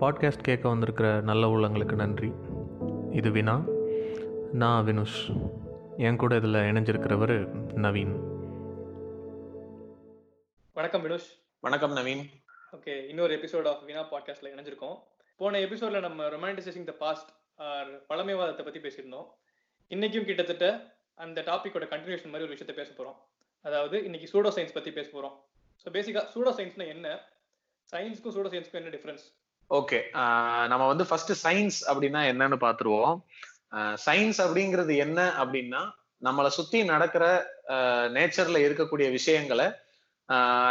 [0.00, 2.32] Podcast கேட்க வந்திருக்கிற நல்ல உள்ளங்களுக்கு நன்றி.
[3.10, 3.62] இது வினா.
[4.52, 5.18] நான் வினுஷ்.
[5.96, 7.34] என் கூட இதில் இணைஞ்சிருக்கிறவர்
[7.74, 8.14] நவீன்.
[10.72, 11.28] வணக்கம் வினுஷ்.
[11.60, 12.22] வணக்கம் நவீன்.
[12.72, 14.98] ஓகே இன்னொரு எபிசோட் ஆஃப் வினா பாட்காஸ்ட்ல இணைஞ்சிருக்கோம்.
[15.36, 19.26] போன எபிசோட்ல நம்ம ரொமான்டிசைசிங் த பாஸ்ட் ஆர் பழமைவாதத்தை பத்தி பேசியிருந்தோம்.
[19.88, 23.16] இன்னைக்கும் கிட்டத்தட்ட அந்த டாபிக்கோட கண்டினியூஷன் மாதிரி ஒரு விஷயத்த பேச போறோம்.
[23.62, 25.36] அதாவது இன்னைக்கு சூடோ சயின்ஸ் பத்தி பேச போறோம்.
[25.84, 27.20] ஸோ பேசிக்கா சூடோ சயின்ஸ்னா என்ன?
[27.92, 29.26] சயின்ஸ்க்கும் சூடோ சயின்ஸ்க்கும் என்ன டிஃபரன்ஸ்
[29.70, 29.98] ஓகே
[30.68, 33.20] நம்ம வந்து ஃபர்ஸ்ட் சயின்ஸ் அப்படின்னா என்னன்னு பாத்துருவோம்
[34.06, 35.82] சயின்ஸ் அப்படிங்கிறது என்ன அப்படின்னா
[36.24, 37.24] நம்மளை சுத்தி நடக்கிற
[38.08, 39.66] நேச்சர்ல இருக்கக்கூடிய விஷயங்களை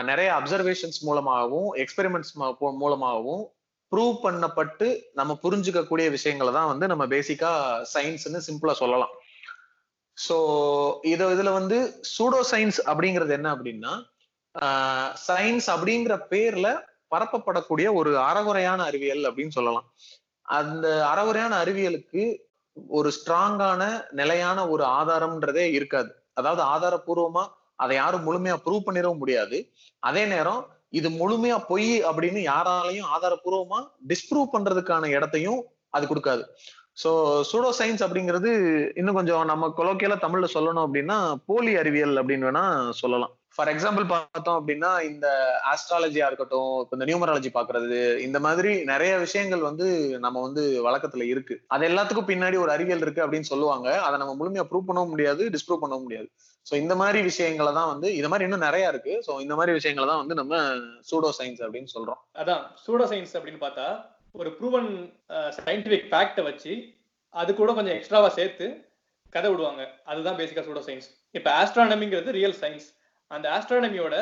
[0.02, 3.46] நிறைய அப்சர்வேஷன்ஸ் மூலமாகவும் எக்ஸ்பெரிமெண்ட்ஸ் மூலமாகவும்
[3.92, 7.52] ப்ரூவ் பண்ணப்பட்டு நம்ம புரிஞ்சுக்கக்கூடிய விஷயங்களை தான் வந்து நம்ம பேசிக்கா
[7.94, 9.14] சயின்ஸ்னு சிம்பிளா சொல்லலாம்.
[10.18, 10.36] ஸோ
[11.04, 13.94] இது இதுல வந்து சூடோ சயின்ஸ் அப்படிங்கிறது என்ன அப்படின்னா
[15.28, 16.68] சயின்ஸ் அப்படிங்கிற பேர்ல
[17.12, 19.88] பரப்பப்படக்கூடிய ஒரு அறகுறையான அறிவியல் அப்படின்னு சொல்லலாம்.
[20.46, 22.24] அந்த அறகுறையான அறிவியலுக்கு
[22.78, 23.82] ஒரு ஸ்ட்ராங்கான
[24.20, 26.12] நிலையான ஒரு ஆதாரம்ன்றதே இருக்காது.
[26.34, 29.58] அதாவது ஆதாரபூர்வமா அதை யாரும் முழுமையா ப்ரூவ் பண்ணிடவும் முடியாது.
[30.00, 36.44] அதே நேரம் இது முழுமையா பொய் அப்படின்னு யாராலையும் ஆதாரபூர்வமா டிஸ்ப்ரூவ் பண்றதுக்கான இடத்தையும் அது கொடுக்காது.
[37.04, 37.10] ஸோ
[37.50, 38.50] சூடோ சயின்ஸ் அப்படிங்கிறது
[39.00, 42.64] இன்னும் கொஞ்சம் நம்ம கொலோக்கியலா தமிழ்ல சொல்லணும் அப்படின்னா போலி அறிவியல் அப்படின்னு வேணா
[43.02, 43.34] சொல்லலாம்.
[43.56, 45.28] ஃபார் எக்ஸாம்பிள் பார்த்தோம் அப்படின்னா இந்த
[45.72, 49.88] ஆஸ்ட்ராலஜியா இருக்கட்டும் இந்த நியூமராலஜி பாக்குறது இந்த மாதிரி நிறைய விஷயங்கள் வந்து
[50.26, 51.56] நம்ம வந்து வழக்கத்துல இருக்கு.
[51.76, 53.88] அது எல்லாத்துக்கும் பின்னாடி ஒரு அறிவியல் இருக்கு அப்படின்னு சொல்லுவாங்க.
[54.08, 56.30] அதை நம்ம முழுமையா ப்ரூவ் பண்ணவும் முடியாது டிஸ்ப்ரூவ் பண்ணவும் முடியாது.
[56.70, 59.14] ஸோ இந்த மாதிரி விஷயங்களை தான் வந்து இது மாதிரி இன்னும் நிறைய இருக்கு.
[59.28, 60.62] ஸோ இந்த மாதிரி விஷயங்களை தான் வந்து நம்ம
[61.10, 62.22] சூடோ சயின்ஸ் அப்படின்னு சொல்றோம்.
[62.44, 63.88] அதான் சூடோ சயின்ஸ் அப்படின்னு பார்த்தா
[64.40, 64.90] ஒரு ப்ரூவன்
[65.60, 66.74] சயின்டிபிக் ஃபேக்டை வச்சு
[67.34, 68.68] அது கூட கொஞ்சம் எக்ஸ்ட்ராவா சேர்த்து
[69.36, 69.82] கதை விடுவாங்க.
[70.12, 72.88] அதுதான் பேசிக்கா சூடோ சயின்ஸ் இப்போ ஆஸ்ட்ரானமிங்கிறது ரியல் சயின்ஸ்
[73.32, 74.16] அந்த ஆஸ்ட்ரானமியோட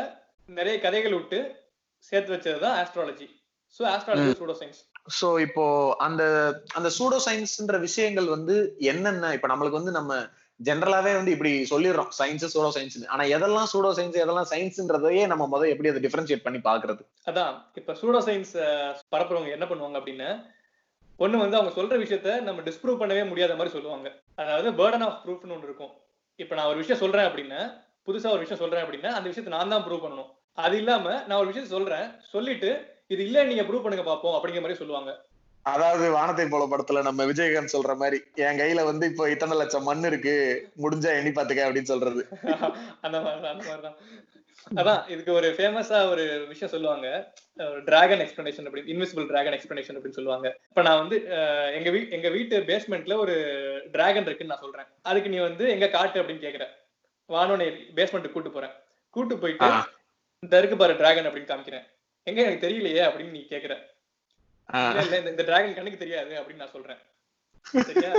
[0.49, 1.39] நிறைய கதைகள் விட்டு
[2.11, 3.27] சேர்த்து வச்சது தான் astrology
[3.75, 4.81] so astrology pseudo science
[5.19, 5.65] so இப்போ
[5.97, 6.23] அந்த
[6.75, 8.55] அந்த சூடோ சயின்ஸ்ன்ற விஷயங்கள் வந்து
[8.91, 10.13] என்னென்ன இப்ப நம்மளுக்கு வந்து நம்ம
[10.59, 12.11] ஜென்ரலாவே வந்து இப்படி சொல்லிடுறோம்.
[12.19, 16.59] சயின்ஸ் சூடோ சயின்ஸ் ஆனா எதெல்லாம் சூடோ சயின்ஸ் எதெல்லாம் சயின்ஸ்ன்றதையே நம்ம முதல்ல எப்படி அதை டிஃபரன்ஷியேட் பண்ணி
[16.59, 17.53] பாக்குறது அதான்.
[17.75, 18.53] இப்ப சூடோ சயின்ஸ்
[19.13, 20.29] பரப்புறவங்க என்ன பண்ணுவாங்க அப்படின்னா
[21.19, 24.07] ஒண்ணு வந்து அவங்க சொல்ற விஷயத்த நம்ம டிஸ்ப்ரூவ் பண்ணவே முடியாத மாதிரி சொல்லுவாங்க.
[24.35, 25.93] அதாவது பேர்டன் ஆஃப் ப்ரூஃப்னு ஒன்று இருக்கும்.
[26.39, 27.61] இப்ப நான் ஒரு விஷயம் சொல்றேன் அப்படின்னா
[28.07, 30.29] புதுசா ஒரு விஷயம் சொல்றேன் அப்படின்னா அந்த விஷயத்தை நான் தான் ப்ரூவ் பண்ணணும்.
[30.57, 32.69] அது இல்லாம நான் ஒரு விஷயத்த சொல்றேன் சொல்லிட்டு
[33.07, 35.11] இது இல்ல நீங்க ப்ரூவ் பண்ணுங்க பாப்போம் அப்படிங்கிற மாதிரி சொல்லுவாங்க.
[35.65, 40.03] அதாவது வானத்தை போல படத்துல நம்ம விஜயகாந்த் சொல்ற மாதிரி என் கையில வந்து இப்போ இத்தனை லட்சம் மண்
[40.03, 40.35] இருக்கு
[40.77, 42.21] முடிஞ்சா எண்ணி பாத்துக்க அப்படின்னு சொல்றது.
[43.05, 43.97] அந்த மாதிரி அந்த மாதிரிதான்.
[44.75, 47.07] அதான் இதுக்கு ஒரு ஃபேமஸா ஒரு விஷயம் சொல்லுவாங்க.
[47.85, 50.47] டிராகன் எக்ஸ்பிளனேஷன் அப்படின்னு இன்விசிபிள் டிராகன் எக்ஸ்பிளனேஷன் அப்படின்னு சொல்லுவாங்க.
[50.69, 51.17] இப்ப நான் வந்து
[51.73, 53.35] எங்க வீ எங்க வீட்டு பேஸ்மெண்ட்ல ஒரு
[53.91, 54.89] டிராகன் இருக்குன்னு நான் சொல்றேன்.
[55.01, 56.67] அதுக்கு நீ வந்து எங்க காட்டு அப்படின்னு கேக்குற.
[57.27, 58.71] வானோனே பேஸ்மெண்ட்டுக்கு கூட்டு போறேன்.
[59.09, 59.65] கூட்டு போயிட்டு.
[60.39, 61.87] இந்த இருக்கு பாரு டிராகன் அப்படின்னு காமிக்கிறேன்.
[62.23, 63.85] எங்க எனக்கு தெரியலையே அப்படின்னு நீ கேக்குற.
[64.73, 66.97] இல்ல, இல்ல இந்த- டிராகன் கண்ணுக்கு தெரியாது அப்படின்னு நான் சொல்றேன்.
[67.61, 68.11] சரியா?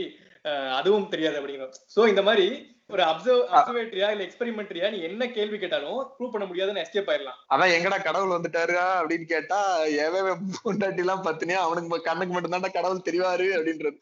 [0.77, 2.47] அதுவும் தெரியாது அப்படிங்கிறோம் சோ இந்த மாதிரி
[2.93, 7.39] ஒரு அப்சர்வ் அப்சர்வேட்டரியா இல்ல எக்ஸ்பெரிமெண்ட்ரியா நீ என்ன கேள்வி கேட்டாலும் ப்ரூவ் பண்ண முடியாதுன்னு எஸ்கேப் ஆயிடலாம்.
[7.53, 9.59] அதான் எங்கடா கடவுள் வந்துட்டாருடா அப்படின்னு கேட்டா
[10.05, 13.97] எவன் பொண்டாட்டி எல்லாம் பத்தினியா அவனுக்கு கண்ணுக்கு மட்டும் கடவுள் தெரிவாரு அப்படின்றது.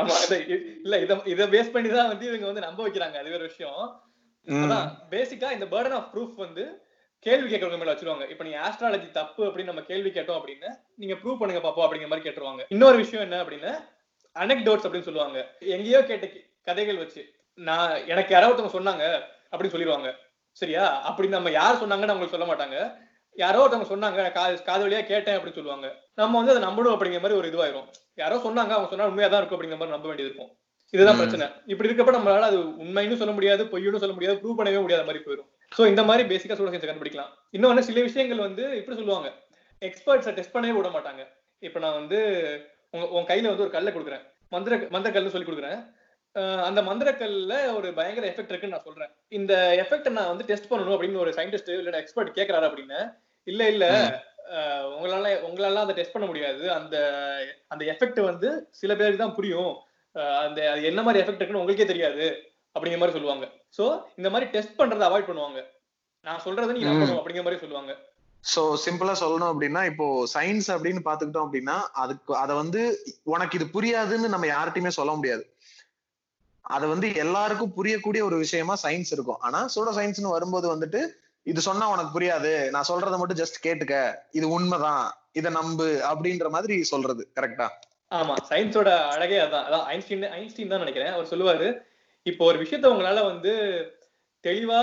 [0.00, 0.16] ஆமா
[0.86, 3.84] இல்ல இத இத பேஸ் பண்ணி தான் வந்து இவங்க வந்து நம்ப வைக்கிறாங்க அது வேற விஷயம்.
[4.46, 6.64] அதான் பேசிக்கா இந்த பேர்டன் ஆஃப் ப்ரூஃப் வந்து
[7.26, 8.24] கேள்வி கேட்கறவங்க மேல வச்சிருவாங்க.
[8.32, 10.68] இப்ப நீங்க ஆஸ்ட்ராலஜி தப்பு அப்படின்னு நம்ம கேள்வி கேட்டோம் அப்படின்னு
[11.02, 12.62] நீங்க ப்ரூவ் பண்ணுங்க பாப்போம் அப்படிங்கிற மாதிரி கேட்டுருவாங்க.
[12.68, 13.72] இன்னொரு விஷயம் என்ன அப்படின்னா
[14.36, 15.38] அனெக்டோட்ஸ் அப்படின்னு சொல்லுவாங்க.
[15.76, 16.26] எங்கேயோ கேட்ட
[16.68, 17.22] கதைகள் வச்சு
[17.58, 19.04] நான் எனக்கு யாராவது ஒருத்தவங்க சொன்னாங்க
[19.50, 20.08] அப்படின்னு சொல்லிடுவாங்க
[20.60, 20.84] சரியா?
[21.08, 22.76] அப்படி நம்ம யார் சொன்னாங்கன்னு அவங்களுக்கு சொல்ல மாட்டாங்க.
[23.36, 25.86] யாரோ ஒருத்தவங்க சொன்னாங்க காது காது வழியா கேட்டேன் அப்படின்னு சொல்லுவாங்க.
[26.20, 27.88] நம்ம வந்து அதை நம்பணும் அப்படிங்கிற மாதிரி ஒரு இதுவாயிரும்.
[28.22, 30.52] யாரோ சொன்னாங்க அவங்க சொன்னா உண்மையா தான் இருக்கும் அப்படிங்கிற மாதிரி நம்ப வேண்டியது இருக்கும்.
[30.94, 31.18] இதுதான்.
[31.20, 31.46] பிரச்சனை.
[31.72, 35.50] இப்படி இருக்கப்ப நம்மளால அது உண்மைன்னு சொல்ல முடியாது பொய்யும் சொல்ல முடியாது ப்ரூவ் பண்ணவே முடியாத மாதிரி போயிடும்
[35.72, 37.32] சோ இந்த மாதிரி பேசிக்கா சூட சயின்ஸ் கண்டுபிடிக்கலாம்.
[37.56, 39.28] இன்னொன்னு சில விஷயங்கள் வந்து இப்படி சொல்லுவாங்க?
[39.82, 41.22] எக்ஸ்பர்ட்ஸை டெஸ்ட் பண்ணவே விட மாட்டாங்க.
[41.62, 42.18] இப்ப நான் வந்து
[42.94, 44.24] உங்க உன் கையில வந்து ஒரு கல்லை கொடுக்குறேன்.
[44.54, 45.80] மந்திர மந்திரக்கல்னு சொல்லி கொடுக்குறேன்.
[46.68, 49.12] அந்த மந்திரக்கல்ல ஒரு பயங்கர எஃபெக்ட் இருக்குன்னு நான் சொல்றேன்.
[49.38, 49.52] இந்த
[49.82, 52.98] எஃபெக்ட் நான் வந்து டெஸ்ட் பண்ணணும் அப்படின்னு ஒரு சயின்டிஸ்ட் இல்ல எக்ஸ்பர்ட் கேக்குறாரு அப்படின்னு
[53.46, 53.86] இல்ல இல்ல
[54.96, 56.64] உங்களால உங்களால அதை டெஸ்ட் பண்ண முடியாது.
[56.78, 56.96] அந்த
[57.72, 58.48] அந்த எஃபெக்ட் வந்து
[58.80, 59.72] சில பேருக்கு தான் புரியும்.
[60.44, 60.60] அந்த
[60.90, 62.26] என்ன மாதிரி எஃபெக்ட் இருக்குன்னு உங்களுக்கே தெரியாது.
[62.76, 63.46] அப்படிங்கிற மாதிரி சொல்லுவாங்க.
[63.78, 63.84] சோ
[64.18, 65.60] இந்த மாதிரி டெஸ்ட் பண்றதை அவாய்ட் பண்ணுவாங்க.
[66.24, 66.88] நான் சொல்றதை நீங்க.
[66.90, 67.92] நம்பணும் அப்படிங்கிற மாதிரி சொல்லுவாங்க.
[68.44, 72.80] சோ சிம்பிளா சொல்லணும் அப்படின்னா இப்போ சயின்ஸ் அப்படின்னு பாத்துக்கிட்டோம் அப்படின்னா அதுக்கு அத வந்து
[73.34, 75.44] உனக்கு இது புரியாதுன்னு நம்ம யார்கிட்டயுமே சொல்ல முடியாது.
[76.74, 79.40] அது வந்து எல்லாருக்கும் புரியக்கூடிய ஒரு விஷயமா சயின்ஸ் இருக்கும்.
[79.46, 81.00] ஆனா சூடோ சயின்ஸ்னு வரும்போது வந்துட்டு
[81.46, 82.52] இது சொன்னா உனக்கு புரியாது.
[82.74, 83.96] நான் சொல்றதை மட்டும் ஜஸ்ட் கேட்டுக்க.
[84.38, 85.04] இது உண்மைதான்.
[85.40, 87.66] இத நம்பு அப்படின்ற மாதிரி சொல்றது கரெக்டா
[88.10, 88.34] ஆமா.
[88.50, 89.66] சயின்ஸோட அழகே அதான்.
[89.68, 91.12] அதான் ஐன்ஸ்டீன் ஐன்ஸ்டீன் தான் நினைக்கிறேன்.
[91.16, 91.68] அவர் சொல்லுவாரு
[92.26, 93.52] இப்போ ஒரு விஷயத்த உங்களால வந்து
[94.44, 94.80] தெளிவா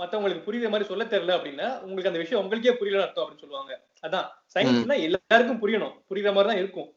[0.00, 3.72] மத்தவங்களுக்கு புரியுற மாதிரி சொல்ல தெரியல அப்படின்னா உங்களுக்கு அந்த விஷயம் உங்களுக்கே புரியல அர்த்தம் அப்படின்னு சொல்லுவாங்க.
[4.02, 4.26] அதான்.
[4.54, 5.94] சயின்ஸ்னா எல்லாருக்கும் புரியணும்.
[6.10, 6.88] புரியுற மாதிரி தான் இருக்கும்.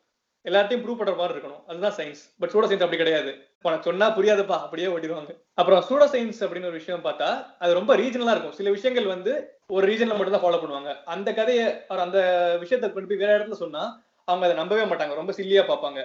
[0.46, 1.62] எல்லாத்தையும் ப்ரூவ் பண்ற மாதிரி இருக்கணும்.
[1.70, 3.32] அதுதான் சயின்ஸ் பட் சூடோ சயின்ஸ் அப்படி கிடையாது.
[3.62, 5.32] உனக்கு சொன்னா புரியாதுப்பா அப்படியே ஓட்டிடுவாங்க.
[5.54, 7.30] அப்புறம் சூடோ சயின்ஸ் அப்படின்னு ஒரு விஷயம் பார்த்தா
[7.60, 8.58] அது ரொம்ப ரீஜனலா இருக்கும்.
[8.60, 9.34] சில விஷயங்கள் வந்து
[9.68, 10.92] ஒரு ரீஜன்ல மட்டும் தான் ஃபாலோ பண்ணுவாங்க.
[11.06, 12.20] அந்த கதையை அவர் அந்த
[12.60, 13.84] விஷயத்தை கொண்டு போய் வேற இடத்துல சொன்னா
[14.28, 15.16] அவங்க அதை நம்பவே மாட்டாங்க.
[15.16, 16.02] ரொம்ப சில்லியா பார்ப்பாங்க.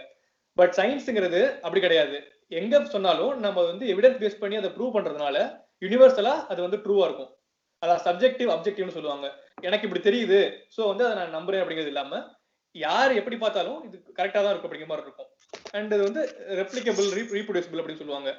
[0.56, 2.16] பட் சயின்ஸுங்கிறது அப்படி கிடையாது.
[2.60, 5.36] எங்க சொன்னாலும் நம்ம வந்து எவிடன்ஸ் பேஸ் பண்ணி அதை ப்ரூவ் பண்றதுனால
[5.84, 7.30] யூனிவர்சலா அது வந்து ட்ரூவா இருக்கும்.
[7.82, 9.26] அதான் சப்ஜெக்டிவ் அப்ஜெக்டிவ்னு சொல்லுவாங்க.
[9.68, 10.40] எனக்கு இப்படி தெரியுது.
[10.76, 12.20] சோ வந்து அதை நான் நம்புறேன் அப்படிங்கிறது இல்லாம
[12.74, 15.30] யார் எப்படி பார்த்தாலும் இது கரெக்டா தான் இருக்கும் அப்படிங்கிற மாதிரி இருக்கும்.
[15.76, 16.22] அண்ட் இது வந்து
[16.60, 18.30] ரெப்ளிகபிள் ரீப்ரொடியூசபிள் அப்படின்னு சொல்லுவாங்க.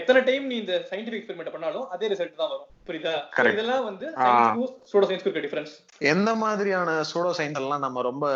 [0.00, 2.68] எத்தனை டைம் நீ இந்த சயின்டிபிக் எக்ஸ்பெரிமெண்ட் பண்ணாலும் அதே ரிசல்ட் தான் வரும்.
[2.88, 3.14] புரியுதா.
[3.54, 4.06] இதெல்லாம் வந்து.
[4.90, 5.74] சூடோ சயின்ஸ்க்கு இருக்க டிஃபரன்ஸ்
[6.12, 8.26] எந்த மாதிரியான சூடோ சயின்ஸ் எல்லாம் நம்ம ரொம்ப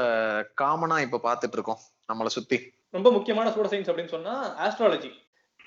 [0.63, 1.81] காமனா இப்ப பாத்துட்டு இருக்கோம்
[2.11, 2.59] நம்மள சுத்தி?
[2.97, 4.35] ரொம்ப முக்கியமான சூட சயின்ஸ் அப்படின்னு சொன்னா
[4.67, 5.13] ஆஸ்ட்ராலஜி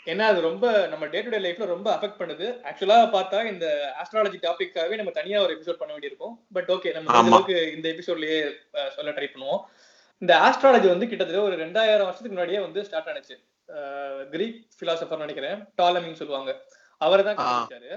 [0.09, 2.45] ஏன்னா அது ரொம்ப நம்ம டே டு டே லைஃப்ல ரொம்ப அஃபெக்ட் பண்ணுது.
[2.69, 3.65] ஆக்சுவலா பார்த்தா இந்த
[4.01, 6.35] ஆஸ்ட்ராலஜி டாபிக்காகவே நம்ம தனியா ஒரு எபிசோட் பண்ண வேண்டியிருக்கும்.
[6.55, 8.37] பட் ஓகே நம்ம அளவுக்கு இந்த எபிசோட்லயே
[8.95, 9.61] சொல்ல ட்ரை பண்ணுவோம்.
[10.21, 13.37] இந்த ஆஸ்ட்ராலஜி வந்து கிட்டத்தட்ட ஒரு ரெண்டாயிரம் வருஷத்துக்கு முன்னாடியே வந்து ஸ்டார்ட் ஆனிச்சு.
[14.33, 15.59] கிரீக் பிலாசபர் நினைக்கிறேன்.
[15.81, 16.53] டாலமின்னு சொல்லுவாங்க.
[17.07, 17.37] அவர் தான்.
[17.39, 17.91] கண்டுபிடிச்சாரு.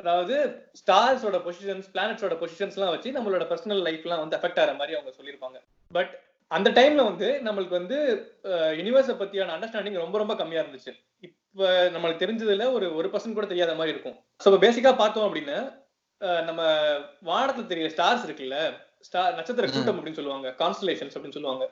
[0.00, 0.36] அதாவது
[0.80, 5.58] ஸ்டார்ஸோட பொசிஷன்ஸ் பிளானட்ஸோட பொசிஷன்ஸ் எல்லாம் வச்சு நம்மளோட பர்சனல் லைஃப்லாம் வந்து அஃபெக்ட் ஆகிற மாதிரி அவங்க சொல்லியிருப்பாங்க.
[5.96, 6.14] பட்
[6.50, 7.96] அந்த டைம்ல வந்து நம்மளுக்கு வந்து
[8.78, 10.92] யூனிவர்ஸை பத்தியான அண்டர்ஸ்டாண்டிங் ரொம்ப ரொம்ப கம்மியா இருந்துச்சு.
[11.22, 14.16] இப்ப நம்மளுக்கு தெரிஞ்சதுல ஒரு ஒரு பர்சன்ட் கூட தெரியாத மாதிரி இருக்கும்.
[14.40, 15.58] ஸோ இப்போ பேசிக்கா பார்த்தோம் அப்படின்னா
[16.44, 16.60] நம்ம
[17.24, 18.58] வானத்துல தெரிய ஸ்டார்ஸ் இருக்குல்ல
[19.02, 21.64] ஸ்டார் நட்சத்திர கூட்டம் அப்படின்னு சொல்லுவாங்க கான்ஸ்டலேஷன்ஸ் அப்படின்னு சொல்லுவாங்க.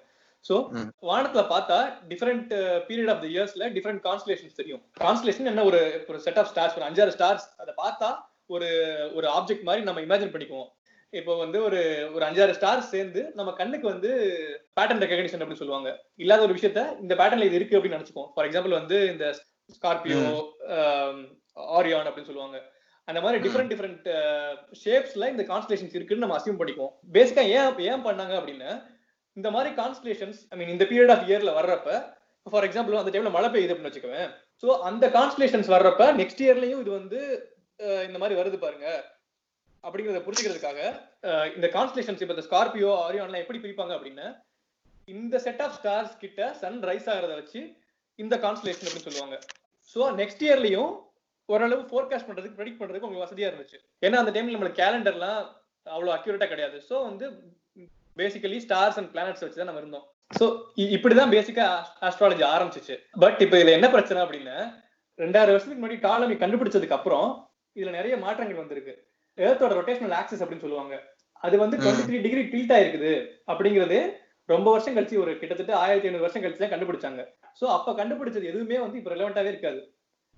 [0.44, 0.88] ஸோ ம்.
[1.02, 1.76] வானத்துல பார்த்தா
[2.08, 2.50] டிஃப்ரெண்ட்
[2.88, 4.82] பீரியட் ஆஃப் த இயர்ஸ்ல டிஃப்ரெண்ட் கான்ஸ்டலேஷன்ஸ் தெரியும்.
[5.00, 8.08] கான்ஸ்டலேஷன் என்ன ஒரு ஒரு செட் ஆஃப் ஸ்டார்ஸ் ஒரு அஞ்சாறு ஸ்டார்ஸ் அதை பார்த்தா
[8.46, 8.68] ஒரு
[9.14, 10.70] ஒரு ஆப்ஜெக்ட் மாதிரி நம்ம இமேஜின் பண்ணிக்குவோம்.
[11.12, 11.80] இப்போ வந்து ஒரு
[12.14, 14.10] ஒரு அஞ்சாறு ஸ்டார்ஸ் சேர்ந்து நம்ம கண்ணுக்கு வந்து
[14.78, 15.90] பேட்டர்ன் ரெகக்னிஷன் அப்படின்னு சொல்லுவாங்க.
[16.22, 19.26] இல்லாத ஒரு விஷயத்த இந்த பேட்டர்ன்ல இது இருக்கு அப்படின்னு நினைச்சுக்கோம் ஃபார் எக்ஸாம்பிள் வந்து இந்த
[19.76, 20.22] ஸ்கார்பியோ
[21.78, 22.58] ஆரியான் அப்படின்னு சொல்லுவாங்க.
[23.08, 23.38] அந்த மாதிரி.
[23.44, 24.08] டிஃப்ரெண்ட் டிஃப்ரெண்ட்
[24.82, 26.94] ஷேப்ஸ்ல இந்த கான்ஸ்டலேஷன்ஸ் இருக்குன்னு நம்ம அசியூம் பண்ணிக்குவோம்.
[27.16, 28.72] பேசிக்கா ஏன் ஏன் பண்ணாங்க அப்படின்னா
[29.36, 31.90] இந்த மாதிரி கான்ஸ்டலேஷன்ஸ் ஐ மீன் இந்த பீரியட் ஆஃப் இயர்ல வர்றப்ப
[32.46, 34.30] ஃபார் எக்ஸாம்பிள் அந்த டைம்ல மழை பெய்யுது அப்படின்னு வச்சுக்கோவேன்
[34.62, 37.20] ஸோ அந்த கான்ஸ்டலேஷன்ஸ் வர்றப்ப நெக்ஸ்ட் இயர்லயும் இது வந்து
[38.08, 38.88] இந்த மாதிரி வருது பாருங்க.
[39.86, 40.80] அப்படிங்கறத புரிஞ்சுக்கிறதுக்காக
[41.56, 44.26] இந்த கான்ஸ்டலேஷன்ஸ் இப்ப இந்த ஸ்கார்பியோ ஆரியான்லாம் எப்படி பிரிப்பாங்க அப்படின்னா
[45.08, 47.60] இந்த செட் ஆஃப் ஸ்டார்ஸ் கிட்ட சன் ரைஸ் ஆகிறத வச்சு
[48.18, 49.36] இந்த கான்ஸ்டலேஷன் அப்படின்னு சொல்லுவாங்க.
[49.92, 50.92] ஸோ நெக்ஸ்ட் இயர்லயும்
[51.48, 53.78] ஓரளவு ஃபோர்காஸ்ட் பண்றதுக்கு ப்ரெடிக்ட் பண்றதுக்கு உங்களுக்கு வசதியா இருந்துச்சு.
[54.06, 55.40] ஏன்னா அந்த டைம்ல நம்மளுக்கு கேலண்டர்லாம்
[55.86, 56.76] அவ்வளோ அக்யூரேட்டா கிடையாது.
[56.88, 57.26] ஸோ வந்து
[58.16, 60.06] பேசிக்கலி ஸ்டார்ஸ் அண்ட் பிளானட்ஸ் வச்சு தான் நம்ம இருந்தோம்.
[60.38, 60.44] ஸோ
[60.96, 61.66] இப்படிதான் பேசிக்கா
[62.08, 62.94] ஆஸ்ட்ராலஜி ஆரம்பிச்சிச்சு.
[63.24, 64.56] பட் இப்போ இதுல என்ன பிரச்சனை அப்படின்னா
[65.18, 67.28] ரெண்டாயிரம் வருஷத்துக்கு முன்னாடி டாலமி கண்டுபிடிச்சதுக்கு அப்புறம்
[67.76, 68.94] இதுல நிறைய மாற்றங்கள் வந்திருக்கு.
[69.38, 71.02] ஏர்த்தோட ரொட்டேஷனல் ஆக்சிஸ் அப்படின்னு சொல்லுவாங்க.
[71.34, 71.76] அது வந்து.
[71.76, 73.12] டுவெண்ட்டி த்ரீ டிகிரி டில்ட் ஆயிருக்குது
[73.46, 77.26] அப்படிங்கிறது ரொம்ப வருஷம் கழிச்சு ஒரு கிட்டத்தட்ட ஆயிரத்தி ஐநூறு வருஷம் கழிச்சு தான் கண்டுபிடிச்சாங்க.
[77.60, 79.94] சோ அப்ப கண்டுபிடிச்சது எதுவுமே வந்து இப்ப ரெலவெண்டாவே இருக்காது.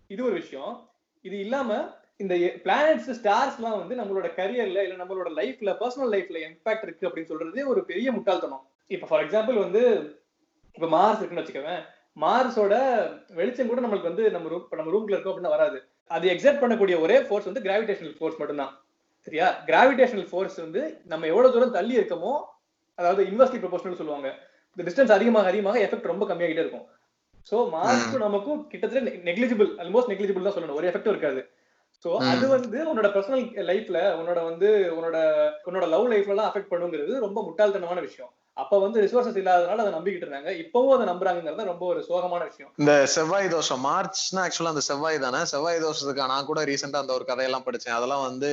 [0.06, 0.90] இது ஒரு விஷயம்.
[1.20, 6.82] இது இல்லாம இந்த பிளானட்ஸ் ஸ்டார்ஸ் எல்லாம் வந்து நம்மளோட கரியர்ல இல்ல நம்மளோட லைஃப்ல பர்சனல் லைஃப்ல இம்பாக்ட்
[6.82, 8.66] இருக்கு அப்படின்னு சொல்றதே ஒரு பெரிய முட்டாள்தனம்.
[8.86, 9.82] இப்ப ஃபார் எக்ஸாம்பிள் வந்து
[10.74, 11.82] இப்ப மார்ஸ் இருக்குன்னு வச்சுக்கோவேன்.
[12.20, 12.74] மார்ஸோட
[13.34, 15.88] வெளிச்சம் கூட நம்மளுக்கு வந்து நம்ம ரூம் நம்ம ரூம்ல இருக்கோம் அப்படின்னா வராது.
[16.06, 18.83] அது எக்ஸர்ட் பண்ணக்கூடிய ஒரே ஃபோர்ஸ் வந்து கிராவிடேஷனல் ஃபோர்ஸ் மட்டும்தான்.
[19.26, 19.46] சரியா?
[19.66, 22.32] கிராவிடேஷனல் ஃபோர்ஸ் வந்து நம்ம எவ்வளவு தூரம் தள்ளி இருக்கமோ
[22.94, 24.28] அதாவது இன்வெர்ஸ்லி ப்ரொபோஷனல் சொல்லுவாங்க
[24.76, 26.86] இந்த டிஸ்டன்ஸ் அதிகமாக அதிகமாக எஃபெக்ட் ரொம்ப கம்மியாகிட்டே இருக்கும்.
[27.50, 30.74] சோ மார்க்கும் நமக்கும் கிட்டத்தட்ட நெக்லிஜிபிள் ஆல்மோஸ்ட் நெக்லிஜிபிள் தான் சொல்லணும்.
[30.74, 31.40] ஒரு எஃபெக்டும் இருக்காது.
[32.04, 32.28] சோ ம்.
[32.30, 35.18] அது வந்து உன்னோட பர்சனல் லைஃப்ல உன்னோட வந்து உன்னோட
[35.64, 38.32] உன்னோட லவ் லைஃப்ல எல்லாம் அஃபெக்ட் பண்ணுங்கிறது ரொம்ப முட்டாள்தனமான விஷயம்.
[38.56, 40.50] அப்ப வந்து ரிசோர்சஸ் இல்லாதனால அதை நம்பிக்கிட்டு இருந்தாங்க.
[40.64, 42.72] இப்பவும் அதை நம்புறாங்கிறது ரொம்ப ஒரு சோகமான விஷயம்.
[42.78, 45.44] இந்த செவ்வாய் தோஷம் மார்ச்னா ஆக்சுவலா அந்த செவ்வாய் தானே?
[45.44, 47.96] செவ்வாய் தோஷத்துக்கு நான் கூட ரீசெண்டா அந்த ஒரு கதையெல்லாம் படிச்சேன்.
[47.96, 48.50] அதெல்லாம் வந்து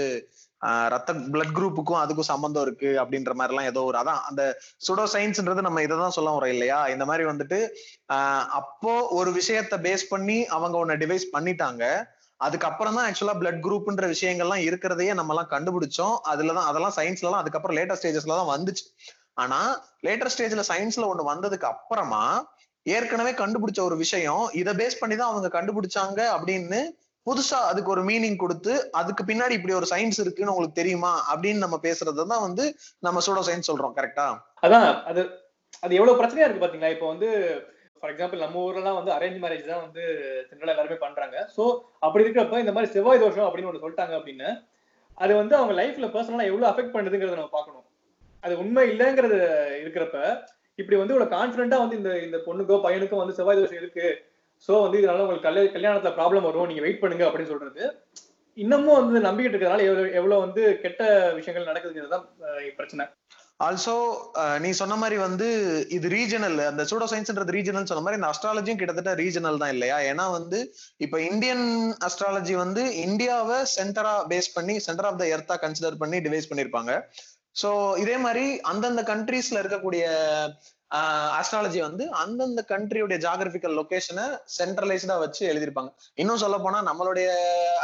[0.93, 4.41] ரத்த பிளட் குரூப்புக்கும் அதுக்கும் சம்பந்தம் இருக்கு அப்படின்ற மாதிரி எல்லாம் ஏதோ ஒரு அதான் அந்த
[4.87, 6.79] சுடோ சயின்ஸ்ன்றது நம்ம இதை தான் சொல்ல வரோம் இல்லையா?
[6.87, 7.59] இந்த மாதிரி வந்துட்டு
[8.59, 11.83] அப்போ ஒரு விஷயத்த பேஸ் பண்ணி அவங்க ஒன்னு டிவைஸ் பண்ணிட்டாங்க.
[12.39, 17.99] அதுக்கப்புறம் தான் ஆக்சுவலா பிளட் குரூப்ன்ற விஷயங்கள்லாம் இருக்கிறதையே நம்ம எல்லாம் கண்டுபிடிச்சோம் அதுலதான் அதெல்லாம் சயின்ஸ்லலாம் அதுக்கப்புறம் லேட்டர்
[17.99, 18.85] ஸ்டேஜஸ்ல தான் வந்துச்சு.
[19.35, 19.59] ஆனா
[20.05, 22.23] லேட்டர் ஸ்டேஜ்ல சயின்ஸ்ல ஒண்ணு வந்ததுக்கு அப்புறமா
[22.85, 26.79] ஏற்கனவே கண்டுபிடிச்ச ஒரு விஷயம் இதை பேஸ் பண்ணி தான் அவங்க கண்டுபிடிச்சாங்க அப்படின்னு
[27.27, 31.11] புதுசா அதுக்கு ஒரு மீனிங் கொடுத்து அதுக்கு பின்னாடி இப்படி ஒரு சயின்ஸ் இருக்குன்னு உங்களுக்கு தெரியுமா?
[31.31, 32.63] அப்படின்னு நம்ம பேசுறது தான் வந்து
[33.07, 34.25] நம்ம சூடோ சயின்ஸ் சொல்றோம் கரெக்டா
[34.65, 35.21] அதான் அது
[35.83, 36.93] அது எவ்வளவு பிரச்சனையா இருக்கு பாத்தீங்களா?
[36.95, 37.27] இப்போ வந்து
[37.99, 40.03] ஃபார் எக்ஸாம்பிள் நம்ம ஊர்லாம் வந்து அரேஞ்ச் மேரேஜ் தான் வந்து
[40.49, 41.37] ஜென்ரலா எல்லாருமே பண்றாங்க.
[41.55, 41.63] சோ
[42.05, 44.49] அப்படி இருக்கிறப்ப இந்த மாதிரி செவ்வாய் தோஷம் அப்படின்னு ஒன்று சொல்லிட்டாங்க அப்படின்னு
[45.17, 47.85] அது வந்து அவங்க லைஃப்ல பர்சனலா எவ்வளவு அஃபெக்ட் பண்ணுதுங்கிறத நம்ம பார்க்கணும்.
[48.43, 49.37] அது உண்மை இல்லைங்கிறது
[49.81, 50.17] இருக்கிறப்ப
[50.79, 54.07] இப்படி வந்து இவ்வளவு கான்பிடண்டா வந்து இந்த இந்த பொண்ணுக்கோ பையனுக்கோ வந்து செவ்வாய் தோஷம் இருக்கு
[54.67, 56.67] சோ வந்து இதனால உங்களுக்கு கல்ய கல்யாணத்துல ப்ராப்ளம் வரும்.
[56.71, 57.83] நீங்க வெயிட் பண்ணுங்க அப்படின்னு சொல்றது.
[58.57, 61.03] இன்னமும் வந்து நம்பிக்கிட்டு இருக்கிறதுனால எவ்வளவு எவ்வளவு வந்து கெட்ட
[61.39, 62.27] விஷயங்கள் நடக்குதுங்கிறது தான்
[62.79, 63.05] பிரச்சனை.
[63.65, 63.93] ஆல்சோ
[64.63, 65.47] நீ சொன்ன மாதிரி வந்து
[65.95, 69.97] இது ரீஜனல் அந்த சூடோ சயின்ஸ்ன்றது ரீஜனல் சொன்ன மாதிரி இந்த அஸ்ட்ராலஜியும் கிட்டத்தட்ட ரீஜனல் தான் இல்லையா?
[70.11, 70.59] ஏன்னா வந்து
[71.05, 71.65] இப்ப இந்தியன்
[72.07, 76.93] அஸ்ட்ராலஜி வந்து இந்தியாவை சென்டரா பேஸ் பண்ணி சென்டர் ஆஃப் த எர்த்தா கன்சிடர் பண்ணி டிவைஸ் பண்ணிருப்பாங்க.
[77.61, 77.69] சோ
[78.03, 80.03] இதே மாதிரி அந்தந்த கண்ட்ரீஸ்ல இருக்கக்கூடிய
[80.95, 85.93] அஸ்ட்ராலஜி வந்து அந்தந்த கண்ட்ரியுடைய ஜாகிரபிக்கல் லொகேஷனை சென்ட்ரலைஸ்டா வச்சு எழுதியிருப்பாங்க.
[86.13, 87.29] இன்னும் சொல்ல போனா நம்மளுடைய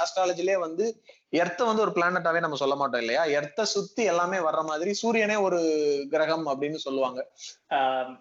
[0.03, 3.23] அஸ்ட்ராலஜிலே வந்து எர்த்த வந்து ஒரு பிளானட்டாவே நம்ம சொல்ல மாட்டோம் இல்லையா?
[3.25, 5.59] எர்த்த சுத்தி எல்லாமே வர்ற மாதிரி சூரியனே ஒரு
[6.09, 7.31] கிரகம் அப்படின்னு சொல்லுவாங்க.
[7.69, 8.15] ஆஹ்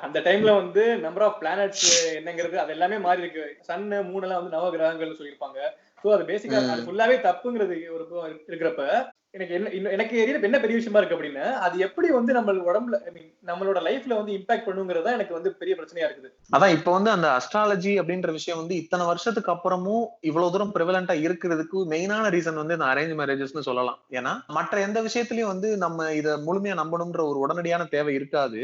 [0.00, 3.56] அந்த டைம்ல வந்து நம்பர் ஆஃப் பிளானட்ஸ் என்னங்கிறது அது எல்லாமே மாறி இருக்கு.
[3.60, 5.60] சன் மூணு எல்லாம் வந்து நவ கிரகங்கள்னு சொல்லியிருப்பாங்க.
[6.04, 6.70] சோ அது பேசிக்கா.
[6.70, 11.46] அது ஃபுல்லாவே தப்புங்கிறது ஒரு இருக்கிறப்ப எனக்கு என்ன எனக்கு எரியல என்ன பெரிய விஷயமா இருக்கு அப்படின்னா.
[11.66, 15.50] அது எப்படி வந்து நம்ம உடம்புல ஐ மீன் நம்மளோட லைஃப்ல வந்து இம்பாக்ட் பண்ணுங்கிறதா தான் எனக்கு வந்து
[15.60, 16.28] பெரிய பிரச்சனையா இருக்குது.
[16.56, 21.80] அதான் இப்ப வந்து அந்த அஸ்ட்ராலஜி அப்படின்ற விஷயம் வந்து இத்தனை வருஷத்துக்கு அப்புறமும் இவ்வளவு தூரம் பிரிவலண்டா இருக்கிறதுக்கு
[21.94, 23.98] மெயினான ரீசன் வந்து இந்த அரேஞ்ச் மேரேஜஸ்னு சொல்லலாம்.
[24.18, 28.62] ஏன்னா மற்ற எந்த விஷயத்திலயும் வந்து நம்ம இதை முழுமையா நம்பணும்ன்ற ஒரு உடனடியான தேவை இருக்காது.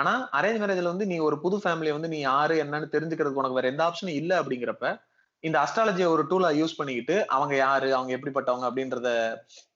[0.00, 3.68] ஆனா அரேஞ்ச் மேரேஜ்ல வந்து நீ ஒரு புது ஃபேமிலியை வந்து நீ யாரு என்னன்னு தெரிஞ்சுக்கிறதுக்கு உனக்கு வேற
[3.68, 4.92] எந்த ஆப்ஷனும் இல்லை அப்படிங்கிறப்ப
[5.40, 9.10] இந்த அஸ்ட்ராலஜியை ஒரு டூலா யூஸ் பண்ணிக்கிட்டு அவங்க யாரு அவங்க எப்படிப்பட்டவங்க அப்படின்றத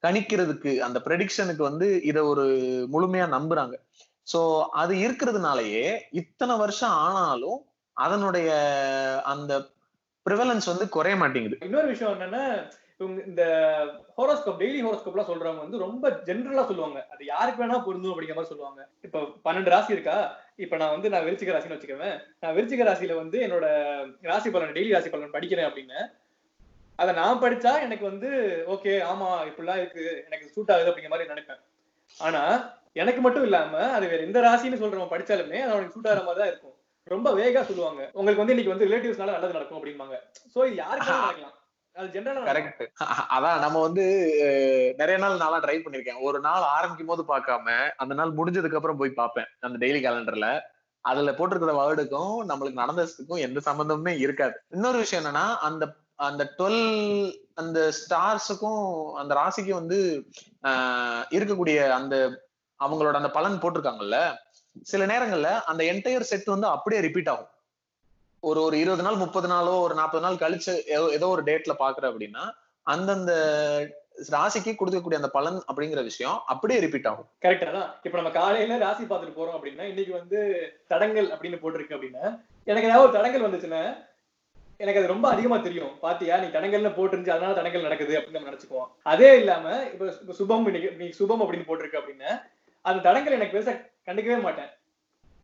[0.03, 2.45] கணிக்கிறதுக்கு அந்த ப்ரெடிக்ஷனுக்கு வந்து இதை ஒரு
[2.93, 3.77] முழுமையா நம்புறாங்க.
[4.27, 4.41] ஸோ
[4.73, 7.59] அது இருக்கிறதுனாலயே இத்தனை வருஷம் ஆனாலும்
[7.97, 8.51] அதனுடைய
[9.25, 9.53] அந்த
[10.27, 11.59] ப்ரிவலன்ஸ் வந்து குறைய மாட்டேங்குது.
[11.63, 12.45] இன்னொரு விஷயம் என்னன்னா
[12.99, 13.45] இவங்க இந்த
[14.19, 16.99] ஹோரோஸ்கோப் டெய்லி ஹோரோஸ்கோப்லாம் சொல்றவங்க வந்து ரொம்ப ஜென்ரலா சொல்லுவாங்க.
[17.13, 18.81] அது யாருக்கு வேணா பொருந்தும் அப்படிங்கிற மாதிரி சொல்லுவாங்க.
[19.03, 20.19] இப்ப பன்னெண்டு ராசி இருக்கா?
[20.59, 23.67] இப்ப நான் வந்து நான் விருச்சிக ராசின்னு வச்சுக்குவேன் நான் விருச்சிக ராசியில வந்து என்னோட
[24.31, 25.99] ராசி பலன் டெய்லி ராசி பலன் படிக்கிறேன் அப்படின்னு.
[26.99, 28.29] அதை நான் படிச்சா எனக்கு வந்து
[28.75, 31.61] ஓகே ஆமா இப்படிலாம் இருக்கு எனக்கு சூட் ஆகுது அப்படிங்கிற மாதிரி நினைப்பேன்.
[32.17, 32.43] ஆனா
[33.03, 36.53] எனக்கு மட்டும் இல்லாம அது வேற எந்த ராசின்னு சொல்றவன் படிச்சாலுமே அது அவனுக்கு சூட் ஆகிற மாதிரி தான்
[36.53, 36.77] இருக்கும்.
[37.15, 38.03] ரொம்ப வேகா சொல்லுவாங்க.
[38.19, 40.17] உங்களுக்கு வந்து இன்னைக்கு வந்து ரிலேட்டிவ்ஸ்னால நல்லது நடக்கும் அப்படிம்பாங்க.
[40.55, 41.57] சோ இது யாருக்கு நடக்கலாம்.
[42.49, 42.85] கரெக்ட்
[43.35, 44.05] அதான் நம்ம வந்து
[44.99, 46.21] நிறைய நாள் நாளா ட்ரை பண்ணிருக்கேன்.
[46.21, 49.49] ஒரு நாள் ஆரம்பிக்கும் போது பார்க்காம அந்த நாள் முடிஞ்சதுக்கு அப்புறம் போய் பார்ப்பேன்.
[49.61, 50.49] அந்த டெய்லி கேலண்டர்ல
[51.05, 54.57] அதுல போட்டிருக்கிற வேர்டுக்கும் நம்மளுக்கு நடந்ததுக்கும் எந்த சம்பந்தமுமே இருக்காது.
[54.71, 55.85] இன்னொரு விஷயம் என்னன்னா அந்த
[56.21, 56.83] அந்த டுவெல்
[57.55, 58.83] அந்த ஸ்டார்ஸுக்கும்
[59.17, 59.99] அந்த ராசிக்கும் வந்து
[60.65, 62.15] ஆஹ், இருக்கக்கூடிய அந்த
[62.81, 64.19] அவங்களோட அந்த பலன் போட்டிருக்காங்கல்ல.
[64.87, 67.51] சில நேரங்கள்ல அந்த என்டையர் செட் வந்து அப்படியே ரிப்பீட் ஆகும்.
[68.45, 72.05] ஒரு ஒரு இருபது நாள் முப்பது நாளோ ஒரு நாற்பது நாள் கழிச்சு ஏதோ- ஏதோ ஒரு டேட்ல பாக்குற
[72.05, 72.45] அப்படின்னா
[72.87, 73.33] அந்தந்த
[74.31, 77.29] ராசிக்கு கொடுக்கக்கூடிய அந்த பலன் அப்படிங்கிற விஷயம் அப்படியே ரிப்பீட் ஆகும்.
[77.43, 77.95] கரெக்டா தான்.
[78.03, 80.41] இப்ப நம்ம காலையில ராசி பார்த்துட்டு போறோம் அப்படின்னா இன்னைக்கு வந்து
[80.89, 82.25] தடங்கள் அப்படின்னு போட்டிருக்கு அப்படின்னா
[82.69, 83.83] எனக்கு ஏதாவது ஒரு தடங்கள் வந்துச்சுன்னா
[84.81, 85.99] எனக்கு அது ரொம்ப அதிகமா தெரியும்.
[86.01, 86.37] பாத்தியா?
[86.37, 88.89] நீ தடங்கள்ல போட்டுருந்து அதனால தடங்கள் நடக்குது அப்படின்னு நம்ம நினைச்சுக்குவோம்.
[89.03, 92.31] அதே இல்லாம இப்ப இப்ப சுபம் இன்னைக்கு நீ சுபம் அப்படின்னு போட்டிருக்கு அப்படின்னா
[92.85, 93.75] அந்த தடங்கள் எனக்கு பெருசா
[94.09, 94.71] கண்டுக்கவே மாட்டேன்.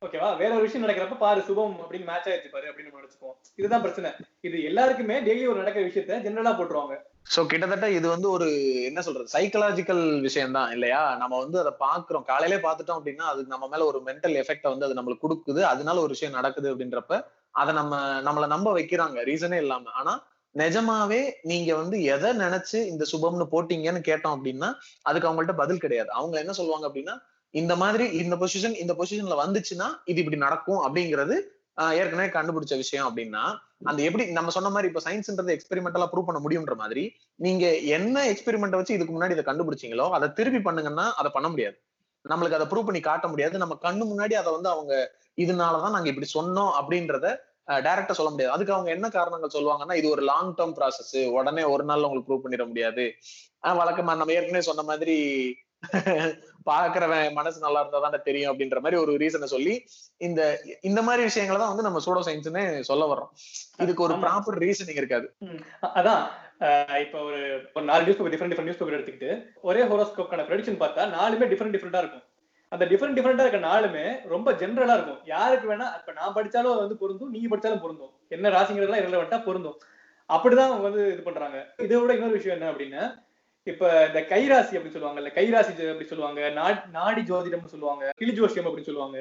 [0.02, 4.10] ஓகேவா வேற ஒரு விஷயம் நடக்கிறப்ப பாரு சுபம் அப்படின்னு மேட்ச் ஆயிடுச்சு பாரு அப்படின்னு நம்ம இதுதான் பிரச்சனை.
[4.40, 6.94] இது எல்லாருக்குமே டெய்லி ஒரு நடக்கிற விஷயத்த ஜென்ரலா போட்டுருவாங்க.
[7.34, 8.46] சோ கிட்டத்தட்ட இது வந்து ஒரு
[8.88, 11.02] என்ன சொல்றது சைக்கலாஜிக்கல் விஷயம் தான் இல்லையா?
[11.22, 14.98] நம்ம வந்து அதை பாக்குறோம் காலையிலே பார்த்துட்டோம் அப்படின்னா அது நம்ம மேல ஒரு மென்டல் எஃபெக்ட வந்து அது
[14.98, 15.60] நம்மளுக்கு கொடுக்குது.
[15.72, 17.18] அதனால ஒரு விஷயம் நடக்குது அப்படின்றப்ப
[17.62, 19.18] அதை நம்ம நம்மள நம்ப வைக்கிறாங்க.
[19.30, 19.90] ரீசனே இல்லாம.
[20.00, 20.14] ஆனா
[20.54, 24.70] நிஜமாவே நீங்க வந்து எதை நினைச்சு இந்த சுபம்னு போட்டீங்கன்னு கேட்டோம் அப்படின்னா
[25.02, 26.10] அதுக்கு அவங்கள்ட்ட பதில் கிடையாது.
[26.10, 27.16] அவங்க என்ன சொல்லுவாங்க அப்படின்னா
[27.54, 31.36] இந்த மாதிரி இந்த பொசிஷன் இந்த பொசிஷன்ல வந்துச்சுன்னா இது இப்படி நடக்கும் அப்படிங்கிறது
[31.78, 33.42] ஆஹ், ஏற்கனவே கண்டுபிடிச்ச விஷயம் அப்படின்னா
[33.86, 37.04] அந்த எப்படி நம்ம சொன்ன மாதிரி இப்ப சயின்ஸ்ன்றது எக்ஸ்பெரிமெண்டலா ப்ரூவ் பண்ண முடியுன்ற மாதிரி
[37.40, 37.64] நீங்க
[37.96, 41.76] என்ன எக்ஸ்பெரிமெண்ட் வச்சு இதுக்கு முன்னாடி இதை கண்டுபிடிச்சீங்களோ அதை திருப்பி பண்ணுங்கன்னா அதை பண்ண முடியாது.
[42.24, 43.54] நம்மளுக்கு அதை ப்ரூவ் பண்ணி காட்ட முடியாது.
[43.58, 44.92] நம்ம கண்ணு முன்னாடி அதை வந்து அவங்க
[45.38, 47.26] இதனாலதான் நாங்க இப்படி சொன்னோம் அப்படின்றத
[47.80, 48.54] டைரக்டா சொல்ல முடியாது.
[48.54, 52.44] அதுக்கு அவங்க என்ன காரணங்கள் சொல்லுவாங்கன்னா இது ஒரு லாங் டேர்ம் ப்ராசஸ் உடனே ஒரு நாள்ல உங்களுக்கு ப்ரூவ்
[52.44, 53.04] பண்ணிட முடியாது.
[53.64, 55.16] ஆஹ் வழக்கமா நம்ம ஏற்கனவே சொன்ன மாதிரி
[56.68, 59.74] பாக்குறவன் மனசு நல்லா இருந்தா தானே தெரியும் அப்படின்ற மாதிரி ஒரு ரீசனை சொல்லி
[60.26, 60.40] இந்த
[60.88, 63.30] இந்த மாதிரி விஷயங்களை தான் வந்து நம்ம சூடோ சயின்ஸ்னு சொல்ல வர்றோம்.
[63.84, 64.16] இதுக்கு ஒரு.
[64.24, 65.28] ப்ராப்பர் ரீசனிங் இருக்காது.
[66.00, 66.24] அதான்.
[67.04, 67.38] இப்ப ஒரு
[67.74, 69.30] ஒரு நாலு news paper different different news paper எடுத்துக்கிட்டு
[69.68, 72.24] ஒரே ஹோரோஸ்கோப்கான ப்ரெடிக்ஷன் பார்த்தா நாலுமே டிஃப்ரெண்ட் டிஃப்ரெண்டா இருக்கும்.
[72.72, 75.22] அந்த டிஃப்ரெண்ட் டிஃப்ரெண்டா இருக்க நாலுமே ரொம்ப ஜென்ரலா இருக்கும்.
[75.32, 78.12] யாருக்கு வேணா இப்ப நான் படிச்சாலும் அது வந்து பொருந்தும் நீங்க படிச்சாலும் பொருந்தும்.
[78.36, 79.78] என்ன ராசிங்கிறதுலாம் இரலவெண்டா பொருந்தும்.
[80.30, 81.58] அப்படிதான் அவங்க வந்து இது பண்றாங்க.
[81.86, 83.02] இதை விட இன்னொரு விஷயம் என்ன அப்படின்னா
[83.66, 88.88] இப்ப இந்த கைராசி அப்படின்னு சொல்லுவாங்கல்ல கைராசி அப்படி சொல்லுவாங்க நா- நாடி ஜோதிடம்னு சொல்லுவாங்க கிளி ஜோசியம் அப்படின்னு
[88.88, 89.18] சொல்லுவாங்க.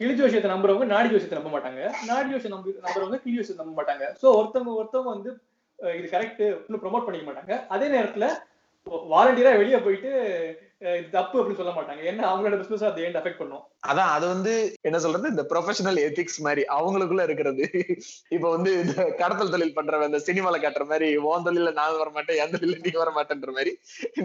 [0.00, 1.80] கிளி ஜோசியத்தை நம்புறவங்க நாடி ஜோசியத்தை நம்ப மாட்டாங்க.
[2.06, 4.04] நாடி ஜோசியம் நம்பி நம்புறவங்க கிளி ஜோசியத்தை நம்ப மாட்டாங்க.
[4.22, 5.30] சோ ஒருத்தவங்க ஒருத்தவங்க வந்து
[5.98, 7.66] இது கரெக்ட் இன்னும் ப்ரோமோட் பண்ணிக்க மாட்டாங்க.
[7.68, 8.26] அதே நேரத்துல
[9.12, 10.10] வாலண்டியரா வெளியே போயிட்டு
[11.10, 12.02] தப்பு அப்படின்னு சொல்ல மாட்டாங்க.
[12.10, 13.62] ஏன்னா அவங்களோட பிசினஸ் அது ஏன் அஃபெக்ட் பண்ணும்.
[13.90, 14.52] அதான் அது வந்து
[14.88, 17.64] என்ன சொல்றது இந்த ப்ரொஃபஷனல் எத்திக்ஸ் மாதிரி அவங்களுக்குள்ள இருக்கிறது.
[18.36, 22.40] இப்ப வந்து இந்த கடத்தல் தொழில் பண்றவன் இந்த சினிமால காட்டுற மாதிரி உன் தொழில நான் வர மாட்டேன்
[22.44, 23.72] என் தொழில நீ வர மாட்டேன்ற மாதிரி.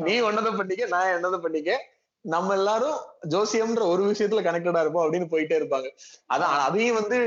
[0.08, 1.80] நீ ஒன்னதை பண்ணிக்க நான் என்னதை பண்ணிக்க
[2.26, 2.98] நம்ம எல்லாரும்
[3.30, 5.88] ஜோசியம்ன்ற ஒரு விஷயத்துல கனெக்டடா இருப்போம் அப்படின்னு போயிட்டே இருப்பாங்க.
[6.34, 7.18] அதான் அதையும் வந்து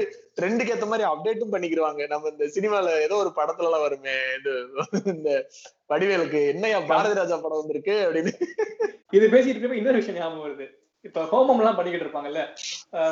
[0.40, 4.52] ட்ரெண்டுக்கு ஏத்த மாதிரி அப்டேட்டும் பண்ணிக்கிடுவாங்க நம்ம இந்த சினிமால ஏதோ ஒரு படத்துல எல்லாம் வருமே இது
[5.04, 5.48] இந்த
[5.88, 8.32] வடிவேலுக்கு என்னையா பாரதி ராஜா படம் வந்திருக்கு அப்படின்னு.
[9.10, 10.68] இது பேசிட்டு இருக்கப்ப இன்னொரு விஷயம் ஞாபகம் வருது.
[11.02, 12.40] இப்ப ஹோமம் எல்லாம் பண்ணிக்கிட்டு இருப்பாங்கல்ல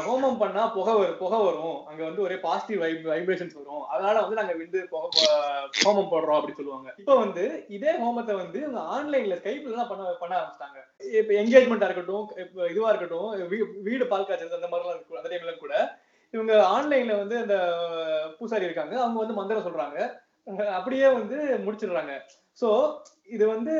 [0.06, 1.87] ஹோமம் பண்ணா புகை வரும் புகை வரும்.
[1.87, 3.82] அங்க வந்து ஒரே பாசிட்டிவ் வைப் வைப்ரேஷன்ஸ் வரும்.
[3.85, 5.09] அதனால வந்து நாங்க வந்து புகை
[5.85, 6.94] ஹோமம் போடுறோம் அப்படின்னு சொல்லுவாங்க.
[6.97, 8.61] இப்ப வந்து இதே ஹோமத்தை வந்து
[8.97, 10.78] ஆன்லைன்ல ஸ்கைப்ல எல்லாம் பண்ண பண்ண ஆரம்பிச்சிட்டாங்க.
[11.18, 15.59] இப்ப என்கேஜ்மெண்டா இருக்கட்டும் இப்ப இதுவா இருக்கட்டும் வீ- வீடு பால் காய்ச்சல் அந்த மாதிரிலாம் இருக்கும் அந்த டைம்ல
[15.59, 15.75] கூட.
[16.30, 17.56] இவங்க ஆன்லைன்ல வந்து அந்த
[18.38, 19.99] பூசாரி இருக்காங்க அவங்க வந்து மந்திரம் சொல்றாங்க.
[20.73, 22.12] அப்படியே வந்து முடிச்சிடுறாங்க.
[22.61, 22.68] சோ
[23.26, 23.75] இது வந்து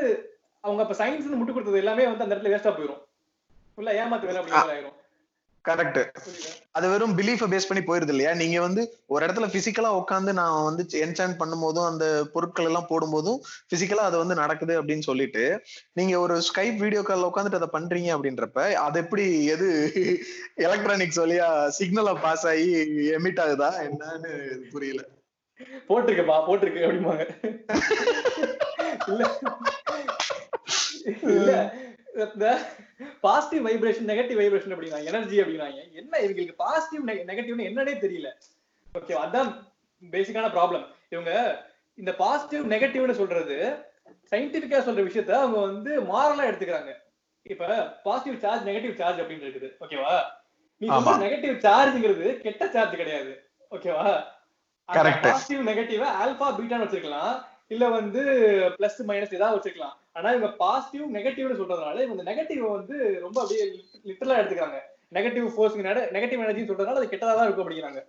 [0.61, 3.01] அவங்க அப்ப சயின்ஸ் முட்டு கொடுத்தது எல்லாமே வந்து அந்த இடத்துல வேஸ்டா போயிடும்
[3.81, 4.97] ஃபுல்லா ஏமாத்து வேலை அப்படி ஆயிரும்.
[5.65, 5.99] கரெக்ட்?
[6.75, 8.31] அது வெறும் பிலீஃப பேஸ் பண்ணி போயிருது இல்லையா?
[8.39, 13.39] நீங்க வந்து ஒரு இடத்துல பிசிக்கலா உட்காந்து நான் வந்து என்சாண்ட் பண்ணும்போதும் அந்த பொருட்கள் எல்லாம் போடும்போதும்
[13.71, 15.43] பிசிக்கலா அது வந்து நடக்குது அப்படின்னு சொல்லிட்டு
[15.99, 19.67] நீங்க ஒரு ஸ்கைப் வீடியோ கால்ல உட்காந்துட்டு அதை பண்றீங்க அப்படின்றப்ப அது எப்படி எது
[20.67, 21.47] எலக்ட்ரானிக்ஸ் வழியா
[21.77, 22.67] சிக்னலா பாஸ் ஆகி
[23.17, 23.69] எமிட் ஆகுதா?
[23.87, 24.33] என்னன்னு
[24.73, 25.01] புரியல.
[25.89, 27.25] போட்டிருக்குப்பா போட்டிருக்கு அப்படிம்பாங்க.
[31.31, 31.51] இல்ல
[32.15, 32.47] இல்ல
[33.21, 35.03] பாசிட்டிவ் வைப்ரேஷன் நெகட்டிவ் வைப்ரேஷன் அப்படிங்கிறாங்க.
[35.03, 35.91] எனர்ஜி அப்படிங்கிறாங்க.
[35.91, 38.29] என்ன இவங்களுக்கு பாசிட்டிவ் நெகட்டிவ்னு என்னன்னே தெரியல.
[38.93, 39.49] ஓகே அதான்
[40.11, 41.31] பேசிக்கான ப்ராப்ளம் இவங்க
[41.95, 43.75] இந்த பாசிட்டிவ் நெகட்டிவ்னு சொல்றது
[44.31, 46.93] சயின்டிபிக்கா சொல்ற விஷயத்த அவங்க வந்து மாரலா எடுத்துக்கிறாங்க.
[47.43, 49.69] இப்ப பாசிட்டிவ் சார்ஜ் நெகட்டிவ் சார்ஜ் அப்படின்னு இருக்குது.
[49.79, 50.23] ஓகேவா
[50.77, 50.87] நீ.
[51.25, 53.49] நெகட்டிவ் சார்ஜ்ங்கிறது கெட்ட சார்ஜ் கிடையாது.
[53.71, 54.23] ஓகேவா.
[55.21, 57.43] பாசிட்டிவ் நெகட்டிவ் ஆல்பா பீட்டான்னு வச்சிருக்கலாம்.
[57.67, 58.21] இல்ல வந்து
[58.79, 59.97] பிளஸ் மைனஸ் ஏதாவது வச்சிருக்கலாம்.
[60.15, 63.65] ஆனா இவங்க பாசிட்டிவ் நெகட்டிவ்னு சொல்றதுனால இவங்க நெகட்டிவ் வந்து ரொம்ப அப்படியே
[64.05, 64.79] லிட்டரலா எடுத்துக்கிறாங்க.
[65.11, 68.01] நெகட்டிவ் ஃபோர்ஸ் நெகட்டிவ் எனர்ஜி சொல்றதுனால அது கெட்டதா தான் இருக்கும் அப்படிங்கிறாங்க.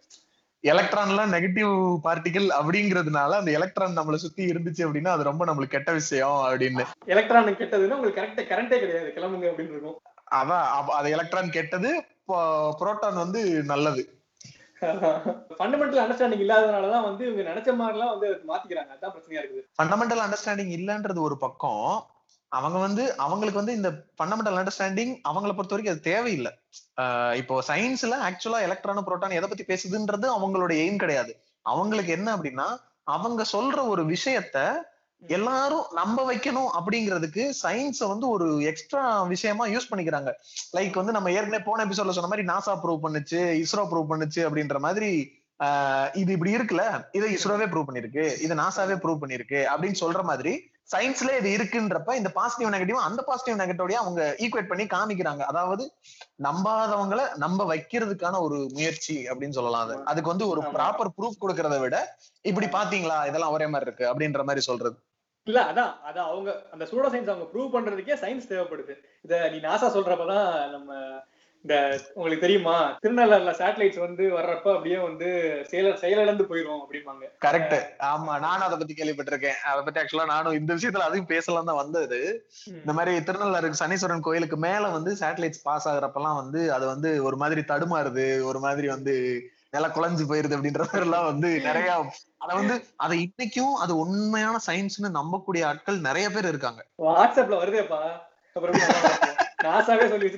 [0.64, 1.72] எலக்ட்ரான்லாம் நெகட்டிவ்
[2.04, 6.84] பார்ட்டிகல் அப்படிங்கிறதுனால அந்த எலக்ட்ரான் நம்மள சுத்தி இருந்துச்சு அப்படின்னா அது ரொம்ப நம்மளுக்கு கெட்ட விஷயம் அப்படின்னு.
[7.06, 9.12] எலக்ட்ரான் கெட்டதுன்னா உங்களுக்கு கரெக்ட் கரண்டே கிடையாது.
[9.16, 9.98] கிளம்புங்க அப்படின்னு இருக்கும்.
[10.30, 10.66] அதான்
[10.98, 12.04] அது எலக்ட்ரான் கெட்டது
[12.80, 14.21] புரோட்டான் வந்து நல்லது.
[14.82, 18.90] ஃபண்டமெண்டல் அண்டர்ஸ்டாண்டிங் இல்லாதனாலதான் வந்து இவங்க நினைச்ச மாதிரிலாம் வந்து மாத்திக்கிறாங்க.
[18.94, 19.66] அதான் பிரச்சனையா இருக்குது.
[19.82, 22.06] ஃபண்டமெண்டல் அண்டர்ஸ்டாண்டிங் இல்லன்றது ஒரு பக்கம்.
[22.48, 26.52] அவங்க வந்து அவங்களுக்கு வந்து இந்த ஃபண்டமெண்டல் அண்டர்ஸ்டாண்டிங் அவங்கள பொறுத்த வரைக்கும் அது தேவையில்லை.
[27.00, 31.36] ஆஹ் இப்போ சயின்ஸ்ல ஆக்சுவலா எலக்ட்ரான் புரோட்டான் எதை பத்தி பேசுதுன்றது அவங்களோட எய்ம் கிடையாது.
[31.62, 32.66] அவங்களுக்கு என்ன அப்படின்னா
[33.04, 34.74] அவங்க சொல்ற ஒரு விஷயத்த
[35.26, 40.30] எல்லாரும் நம்ப வைக்கணும் அப்படிங்கிறதுக்கு சயின்ஸ வந்து ஒரு எக்ஸ்ட்ரா விஷயமா யூஸ் பண்ணிக்கிறாங்க.
[40.76, 44.78] லைக் வந்து நம்ம ஏற்கனவே போன எபிசோட்ல சொன்ன மாதிரி நாசா ப்ரூவ் பண்ணுச்சு இஸ்ரோ ப்ரூவ் பண்ணுச்சு அப்படின்ற
[44.78, 47.08] மாதிரி ஆஹ் இது இப்படி இருக்குல்ல?
[47.12, 52.28] இதை இஸ்ரோவே ப்ரூவ் பண்ணிருக்கு இதை நாசாவே ப்ரூவ் பண்ணிருக்கு அப்படின்னு சொல்ற மாதிரி சயின்ஸ்ல இது இருக்குன்றப்ப இந்த
[52.28, 55.40] பாசிட்டிவ் நெகட்டிவ் அந்த பாசிட்டிவ் நெகட்டிவோடய அவங்க ஈக்குவேட் பண்ணி காமிக்கிறாங்க.
[55.40, 55.92] அதாவது
[56.42, 60.04] நம்பாதவங்களை நம்ப வைக்கிறதுக்கான ஒரு முயற்சி அப்படின்னு சொல்லலாம் அது.
[60.04, 60.60] அதுக்கு வந்து ஒரு.
[60.60, 64.98] ப்ராப்பர் ப்ரூஃப் கொடுக்கறத விட இப்படி பாத்தீங்களா இதெல்லாம் ஒரே மாதிரி இருக்கு அப்படின்ற மாதிரி சொல்றது.
[65.46, 68.94] இல்ல அதான் அதான் அவங்க அந்த சூடோ சயின்ஸ் அவங்க ப்ரூவ் பண்றதுக்கே சயின்ஸ் தேவைப்படுது.
[69.22, 70.90] இத நீ நாசா சொல்றப்பதான் நம்ம
[71.64, 72.98] இந்த உங்களுக்கு தெரியுமா?
[73.02, 75.28] திருநள்ளாறுல சேட்டலைட்ஸ் வந்து வர்றப்ப அப்படியே வந்து
[75.70, 77.24] செயல செயலிழந்து போயிரும் அப்படிம்பாங்க.
[77.40, 79.58] கரெக்ட் ஆமா நானும் அதை பத்தி கேள்விப்பட்டிருக்கேன்.
[79.62, 82.20] அதை பத்தி ஆக்சுவலா நானும் இந்த விஷயத்துல அதையும் பேசலாம் தான் வந்தது.
[82.66, 87.60] இந்த மாதிரி திருநள்ளாறு சனீஸ்வரன் கோயிலுக்கு மேல வந்து சேட்டலைட்ஸ் பாஸ் ஆகுறப்பெல்லாம் வந்து அது வந்து ஒரு மாதிரி
[87.60, 88.44] தடுமாறுது.
[88.44, 89.16] ஒரு மாதிரி வந்து
[89.72, 92.06] நில குழஞ்சு போயிருது அப்படின்ற மாதிரி எல்லாம் வந்து நிறைய
[92.38, 96.86] அத வந்து அதை இன்னைக்கும் அது உண்மையான சயின்ஸ்னு நம்பக்கூடிய ஆட்கள் நிறைய பேர் இருக்காங்க.
[96.98, 98.00] வாட்ஸ்அப்ல வருதேப்பா?
[99.62, 100.28] நாசாவே சொல்லி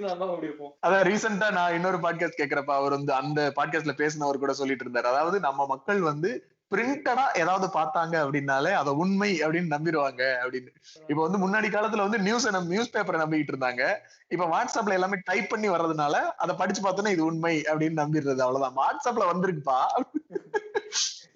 [0.82, 5.10] அதான் ரீசெண்டா நான் இன்னொரு பாட்காஸ்ட் கேக்குறப்ப அவர் வந்து அந்த பாட்காஸ்ட்ல பேசினவர் கூட சொல்லிட்டு இருந்தாரு.
[5.12, 6.30] அதாவது நம்ம மக்கள் வந்து
[6.74, 10.70] பிரிண்டடா ஏதாவது பார்த்தாங்க அப்படின்னாலே அதை உண்மை அப்படின்னு நம்பிடுவாங்க அப்படின்னு.
[11.06, 13.82] இப்ப வந்து முன்னாடி காலத்துல வந்து நியூஸ் நியூஸ் பேப்பரை நம்பிக்கிட்டு இருந்தாங்க.
[14.28, 18.78] இப்ப வாட்ஸ்அப்ல எல்லாமே டைப் பண்ணி வர்றதுனால அதை படிச்சு பார்த்தோன்னா இது உண்மை அப்படின்னு நம்பிடுறது அவ்வளவுதான்.
[18.80, 19.80] வாட்ஸ்அப்ல வந்திருக்குப்பா.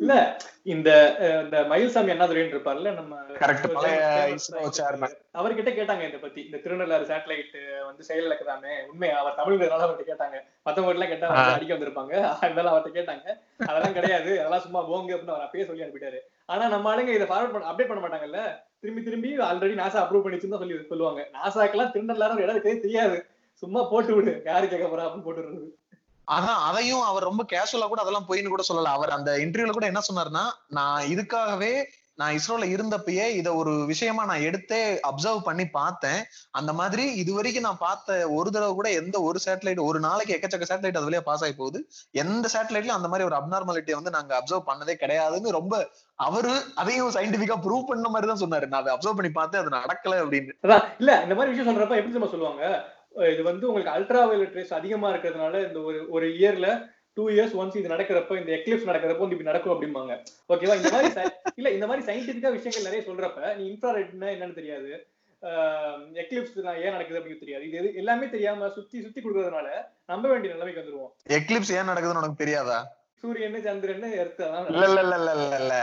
[0.03, 0.13] இல்ல
[0.73, 0.91] இந்த
[1.45, 3.17] இந்த மயில்சாமி அண்ணாதுரைன்னு இருப்பார்ல நம்ம.
[5.39, 6.41] அவர்கிட்ட கேட்டாங்க இத பத்தி.
[6.45, 10.37] இந்த திருநள்ளாறு சேட்டலைட் வந்து செயலிழக்குதாமே உண்மை அவர் தமிழ்னால அவர்கிட்ட கேட்டாங்க.
[10.67, 12.15] மத்தவங்க எல்லாம் கேட்டா அடிக்க வந்திருப்பாங்க.
[12.45, 13.27] அதனால அவர்கிட்ட கேட்டாங்க.
[13.67, 14.31] அதெல்லாம் கிடையாது.
[14.41, 16.21] அதெல்லாம் சும்மா போங்க அப்படின்னு அவர் அப்பயே சொல்லி அனுப்பிட்டாரு.
[16.47, 18.43] ஆனா நம்ம ஆளுங்க இதை ஃபார்வர்ட் பண்ண அப்டேட் பண்ண மாட்டாங்கல்ல?
[18.81, 21.29] திரும்பி திரும்பி ஆல்ரெடி நாசா அப்ரூவ் பண்ணிச்சுன்னு சொல்லி சொல்லுவாங்க.
[21.39, 23.19] நாசாக்கெல்லாம் திருநள்ளாறு ஒரு இடம் தெரியாது.
[23.63, 24.43] சும்மா போட்டு விடு.
[24.45, 25.77] யாரு கேட்க போறா அப்படின்னு போட்டு
[26.29, 28.97] ஆனா அதான் அதையும் அவர் ரொம்ப கேஷுவலா கூட அதெல்லாம் போயின்னு கூட சொல்லல.
[28.97, 30.45] அவர் அந்த இன்டர்வியூல கூட என்ன சொன்னாருன்னா
[30.79, 31.73] நான் இதுக்காகவே
[32.21, 36.21] நான் இஸ்ரோல இருந்தப்பயே இத ஒரு விஷயமா நான் எடுத்தே அப்சர்வ் பண்ணி பார்த்தேன்.
[36.59, 40.69] அந்த மாதிரி இது வரைக்கும் நான் பார்த்த ஒரு தடவை கூட எந்த ஒரு சேட்டலைட் ஒரு நாளைக்கு எக்கச்சக்க
[40.71, 41.81] சேட்டலைட் அது வழியா பாஸ் ஆகி போகுது.
[42.23, 45.75] எந்த சேட்டலைட்லயும் அந்த மாதிரி ஒரு அப்நார்மாலிட்டியை வந்து நாங்க அப்சர்வ் பண்ணதே கிடையாதுன்னு ரொம்ப
[46.19, 48.69] அவரு அதையும் சயின்டிபிக்கா ப்ரூவ் பண்ண மாதிரி தான் சொன்னாரு.
[48.73, 50.55] நான் அதை அப்சர்வ் பண்ணி பார்த்தேன் அது நடக்கல அப்படின்னு.
[51.01, 52.65] இல்ல இந்த மாதிரி விஷயம் சொல்றப்ப எப்படி நம்ம சொல்லுவாங்க?
[53.33, 56.69] இது வந்து உங்களுக்கு அல்ட்ரா வயலட் ரேஸ் அதிகமா இருக்கிறதுனால இந்த ஒரு ஒரு இயர்ல
[57.17, 60.13] டூ இயர்ஸ் ஒன்ஸ் இது நடக்கிறப்ப இந்த எக்லிப்ஸ் நடக்கிறப்போ வந்து இப்படி நடக்கும் அப்படிம்பாங்க.
[60.51, 61.09] ஓகேவா இந்த மாதிரி
[61.59, 64.91] இல்ல இந்த மாதிரி சயின்டிபிக்கா விஷயங்கள் நிறைய சொல்றப்ப நீ இன்ஃப்ராரெட்னா என்னன்னு தெரியாது.
[66.23, 66.55] எக்லிப்ஸ்
[66.85, 67.65] ஏன் நடக்குது அப்படின்னு தெரியாது.
[67.71, 69.69] இது எல்லாமே தெரியாம சுத்தி சுத்தி கொடுக்கறதுனால
[70.07, 71.13] நம்ப வேண்டிய நிலைமைக்கு வந்துருவோம்.
[71.39, 72.79] எக்லிப்ஸ் ஏன் நடக்குதுன்னு உனக்கு தெரியாதா?
[73.23, 74.05] சூரியன் சந்திரன்
[74.73, 75.75] இல்ல இல்ல இல்ல இல்ல இல்ல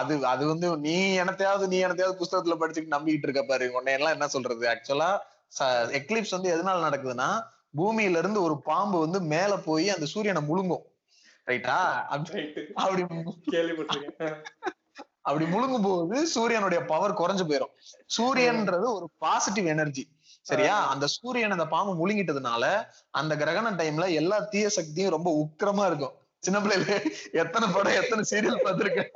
[0.00, 3.66] அது அது வந்து நீ எனத்தையாவது நீ எனத்தையாவது புஸ்தகத்துல படிச்சுட்டு நம்பிக்கிட்டு இருக்க பாரு.
[3.78, 4.64] உன்னை எல்லாம் என்ன சொல்றது?
[4.74, 5.10] ஆக்சுவலா
[6.00, 7.28] எக்லிப்ஸ் வந்து எதனால நடக்குதுன்னா
[7.78, 10.84] பூமியில இருந்து ஒரு பாம்பு வந்து மேல போய் அந்த சூரியனை முழுங்கும்.
[11.46, 11.76] ரைட்டா
[12.14, 13.02] அப்படி
[15.28, 17.72] அப்படி முழுங்கும் போது சூரியனுடைய பவர் குறைஞ்சு போயிடும்
[18.16, 20.04] சூரியன்ன்றது ஒரு பாசிட்டிவ் எனர்ஜி
[20.42, 20.76] சரியா?
[20.92, 22.64] அந்த சூரியன் அந்த பாம்பு முழுங்கிட்டதுனால
[23.10, 26.14] அந்த கிரகண டைம்ல எல்லா தீய சக்தியும் ரொம்ப உக்கிரமா இருக்கும்.
[26.42, 26.86] சின்ன பிள்ளைல
[27.32, 29.10] எத்தனை படம் எத்தனை சீரியல் பார்த்திருக்கேன்.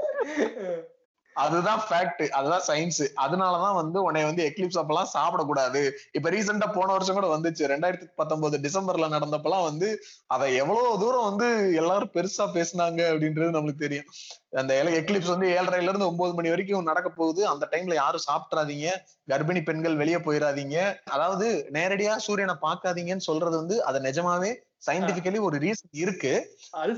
[1.34, 5.90] அதுதான் ஃபேக்ட் அதுதான் சயின்ஸ் அதனாலதான் வந்து உன்னை வந்து எக்லிப்ஸ் அப்பெல்லாம் சாப்பிடக்கூடாது.
[6.12, 7.62] இப்ப ரீசெண்டா போன வருஷம் கூட வந்துச்சு.
[7.72, 14.08] ரெண்டாயிரத்தி பத்தொன்பது டிசம்பர்ல நடந்தப்பெல்லாம் வந்து அதை எவ்வளவு தூரம் வந்து எல்லாரும் பெருசா பேசினாங்க அப்படின்றது நம்மளுக்கு தெரியும்.
[14.56, 17.46] அந்த எக்லிப்ஸ் வந்து ஏழரைல இருந்து ஒன்பது மணி வரைக்கும் நடக்க போகுது.
[17.46, 18.88] அந்த டைம்ல யாரும் சாப்பிட்றாதீங்க
[19.30, 24.52] கர்ப்பிணி பெண்கள் வெளியே போயிடாதீங்க அதாவது நேரடியா சூரியனை பார்க்காதீங்கன்னு சொல்றது வந்து அதை நிஜமாவே
[24.86, 26.32] சயின்டிபிக்கலி ஒரு ரீசன் இருக்கு.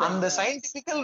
[0.07, 1.01] அந்த சயின்டிபிக்கல்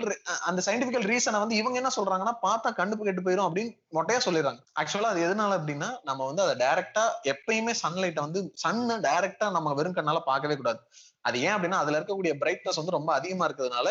[0.49, 4.61] அந்த சயின்டிபிக்கல் ரீசனை வந்து இவங்க என்ன சொல்றாங்கன்னா பார்த்தா கண்டுப்பு கெட்டு போயிரும் அப்படின்னு மொட்டையா சொல்லிடுறாங்க.
[4.81, 9.99] ஆக்சுவலா அது எதனால அப்படின்னா நம்ம வந்து அதை டைரக்டா எப்பயுமே சன்லைட்டை வந்து சன்னை டைரக்டா நம்ம வெறும்
[9.99, 10.81] கண்ணால பார்க்கவே கூடாது.
[11.29, 13.91] அது ஏன் அப்படின்னா அதுல இருக்கக்கூடிய பிரைட்னஸ் வந்து ரொம்ப அதிகமா இருக்கிறதுனால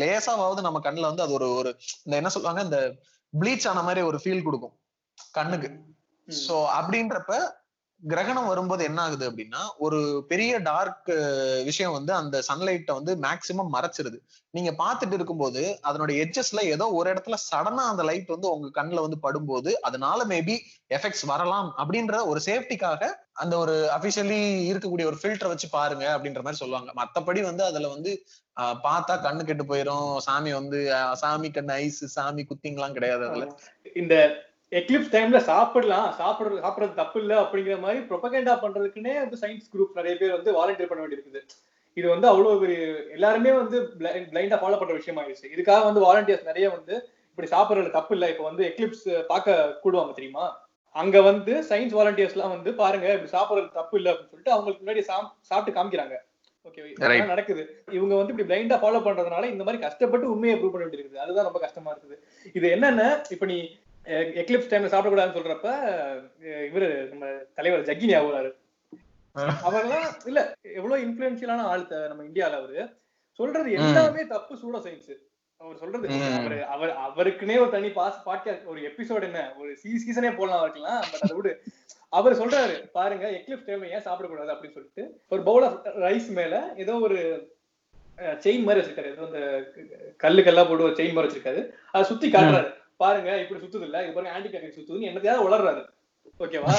[0.00, 1.70] லேசாவது நம்ம கண்ணுல வந்து அது ஒரு ஒரு
[2.04, 2.78] இந்த என்ன சொல்லுவாங்க இந்த
[3.32, 4.74] ப்ளீச் ஆன மாதிரி ஒரு ஃபீல் கொடுக்கும்.
[5.38, 5.68] கண்ணுக்கு.
[6.28, 7.34] சோ அப்படின்றப்ப
[8.02, 11.10] கிரகணம் வரும்போது என்ன ஆகுது அப்படின்னா ஒரு பெரிய டார்க்
[11.64, 14.18] விஷயம் வந்து அந்த சன்லைட்டை வந்து மேக்சிமம் மறைச்சிருது.
[14.54, 19.18] நீங்க பார்த்துட்டு இருக்கும்போது அதனுடைய எட்ஜஸ்ல ஏதோ ஒரு இடத்துல சடனா அந்த லைட் வந்து உங்க கண்ணுல வந்து
[19.26, 20.56] படும்போது அதனால மேபி
[20.96, 26.62] எஃபெக்ட்ஸ் வரலாம் அப்படின்ற ஒரு சேஃப்டிக்காக அந்த ஒரு அபிஷியலி இருக்கக்கூடிய ஒரு ஃபில்டரை வச்சு பாருங்க அப்படின்ற மாதிரி
[26.62, 26.92] சொல்லுவாங்க.
[27.00, 28.12] மத்தபடி வந்து அதுல வந்து
[28.84, 30.16] பார்த்தா கண்ணு கெட்டு போயிரும்.
[30.26, 30.78] சாமி வந்து
[31.14, 33.46] சாமி கண்ணு ஐஸ் சாமி குத்திங்கலாம் கிடையாது அதுல.
[33.94, 34.14] இந்த
[34.70, 36.14] எக்லிப்ஸ் டைம்ல சாப்பிடலாம்.
[36.18, 40.86] சாப்பிடுறது சாப்பிடுறது தப்பு இல்ல அப்படிங்கிற மாதிரி ப்ரொபகேண்டா பண்றதுக்குன்னே வந்து சயின்ஸ் குரூப் நிறைய பேர் வந்து வாலண்டியர்
[40.86, 41.40] பண்ண வேண்டியிருக்குது.
[41.94, 46.70] இது வந்து அவ்வளவு பெரிய எல்லாருமே வந்து பிளைண்டா ஃபாலோ பண்ற விஷயம் ஆயிடுச்சு இதுக்காக வந்து வாலண்டியர்ஸ் நிறைய
[46.70, 50.66] வந்து இப்படி சாப்பிடுறது தப்பு இல்ல இப்ப வந்து எக்லிப்ஸ் பார்க்க கூடுவாங்க தெரியுமா?
[50.90, 55.16] அங்க வந்து சயின்ஸ் வாலண்டியர்ஸ் எல்லாம் வந்து பாருங்க இப்படி சாப்பிடுறது தப்பு இல்ல அப்படின்னு சொல்லிட்டு அவங்களுக்கு முன்னாடி
[55.16, 56.16] சாப்- சாப்பிட்டு காமிக்கிறாங்க.
[56.64, 57.26] ஓகே.
[57.26, 57.84] நடக்குது?
[57.90, 61.14] இவங்க வந்து இப்படி பிளைண்டா ஃபாலோ பண்றதுனால இந்த மாதிரி கஷ்டப்பட்டு உண்மையை ப்ரூவ் பண்ண வேண்டியிருக்குது.
[61.14, 62.16] அதுதான் ரொம்ப கஷ்டமா இருக்குது.
[62.52, 63.78] இது என்னன்னா இப்ப நீ
[64.40, 65.68] எக்லிப்ஸ் டைம்ல சாப்பிடக்கூடாதுன்னு சொல்றப்ப
[66.68, 67.26] இவரு நம்ம
[67.58, 68.54] தலைவர் ஜக்கி ஞாபகம்.
[69.68, 70.40] அவர்லாம் இல்ல
[70.78, 72.84] எவ்வளவு இன்ஃபுளுன்ஷியலான ஆள் நம்ம இந்தியால அவரு.
[73.40, 75.12] சொல்றது எல்லாமே தப்பு சூட சயின்ஸ்
[75.60, 76.06] அவர் சொல்றது.
[76.38, 81.24] அவரு அவர் அவருக்குனே ஒரு தனி பாஸ் பாட்காஸ்ட் ஒரு எபிசோட் என்ன ஒரு சீசனே போடலாம் இருக்கலாம் பட்
[81.26, 81.52] அதை விடு.
[82.18, 86.94] அவர் சொல்றாரு பாருங்க எக்லிப்ஸ் டைம்ல ஏன் சாப்பிடக்கூடாது அப்படின்னு சொல்லிட்டு ஒரு பவுல் ஆஃப் ரைஸ் மேல ஏதோ
[87.08, 87.18] ஒரு
[88.44, 89.12] செயின் மாதிரி வச்சிருக்காரு.
[89.14, 89.40] ஏதோ அந்த
[90.24, 91.62] கல்லு கல்லா போட்டு ஒரு செயின் மாதிரி வச்சிருக்காரு.
[91.92, 92.70] அதை சுத்தி காட்டுறாரு.
[93.00, 93.98] பாருங்க இப்படி சுத்துது இல்ல.
[94.04, 95.82] இது பாருங்க ஆன்டி கிளாக் சுத்துதுன்னு என்னத்தையாவது உளறாரு
[96.44, 96.74] ஓகேவா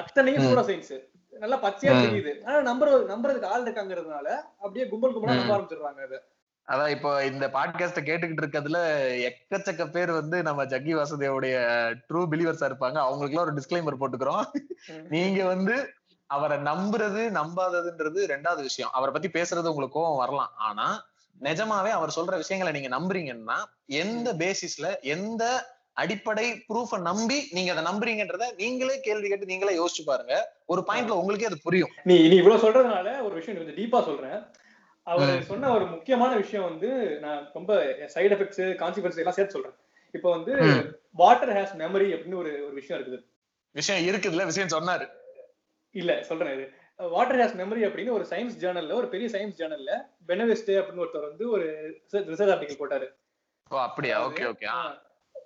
[0.00, 0.46] அத்தனையும்.
[0.46, 0.96] சூட சயின்ஸ்
[1.42, 1.94] நல்லா பச்சையா.
[2.04, 2.32] தெரியுது.
[2.46, 4.28] ஆனா நம்புற நம்புறதுக்கு ஆள் இருக்காங்கிறதுனால
[4.62, 5.54] அப்படியே கும்பல் கும்பலா நம்ப.
[5.56, 6.18] ஆரம்பிச்சிடுறாங்க அதை
[6.68, 8.78] அதான் இப்போ இந்த பாட்காஸ்ட கேட்டுக்கிட்டு இருக்கிறதுல
[9.28, 11.56] எக்கச்சக்க பேர் வந்து நம்ம ஜக்கி வாசுதேவுடைய
[12.08, 12.98] ட்ரூ பிலீவர்ஸா இருப்பாங்க.
[13.08, 14.44] அவங்களுக்கு ஒரு டிஸ்க்ளைமர் போட்டுக்கிறோம்.
[15.08, 15.76] நீங்க வந்து
[16.30, 18.90] அவரை நம்புறது நம்பாததுன்றது ரெண்டாவது விஷயம்.
[18.92, 20.52] அவரை பத்தி பேசுறது உங்களுக்கு கோவம் வரலாம்.
[20.68, 20.86] ஆனா
[21.40, 28.54] நிஜமாவே அவர் சொல்ற விஷயங்களை நீங்க நம்புறீங்கன்னா எந்த பேசிஸ்ல எந்த அடிப்படை ப்ரூஃப நம்பி நீங்க அதை நம்புறீங்கன்றத
[28.56, 30.52] நீங்களே கேள்வி கேட்டு நீங்களே யோசிச்சு பாருங்க.
[30.66, 31.90] ஒரு பாயிண்ட்ல உங்களுக்கே அது புரியும்.
[32.04, 34.46] நீ நீ இவ்வளவு சொல்றதுனால ஒரு விஷயம் கொஞ்சம் டீப்பா சொல்றேன்.
[35.02, 35.42] அவர்.
[35.42, 37.74] சொன்ன ஒரு முக்கியமான விஷயம் வந்து நான் ரொம்ப
[38.14, 39.74] சைடு எஃபெக்ட்ஸ் கான்சிக்வன்ஸ் எல்லாம் சேர்த்து சொல்றேன்.
[40.12, 40.52] இப்போ வந்து.
[41.12, 43.24] வாட்டர் ஹேஸ் மெமரி அப்படின்னு ஒரு ஒரு விஷயம் இருக்குது.
[43.70, 45.08] விஷயம் இருக்குதுல்ல விஷயம் சொன்னாரு.
[45.90, 46.72] இல்ல சொல்றேன் இது.
[46.96, 49.90] வாட்டர் ஹேஸ் மெமரி அப்படின்னு ஒரு சயின்ஸ் ஜேர்னல்ல ஒரு பெரிய சயின்ஸ் ஜேர்னல்ல
[50.28, 53.06] பெனவெஸ்ட் அப்படின்னு ஒருத்தர் வந்து ஒரு ரிசர்ச் ஆர்டிகல் போட்டாரு.
[53.68, 54.28] அப்படியா?
[54.28, 54.54] Okay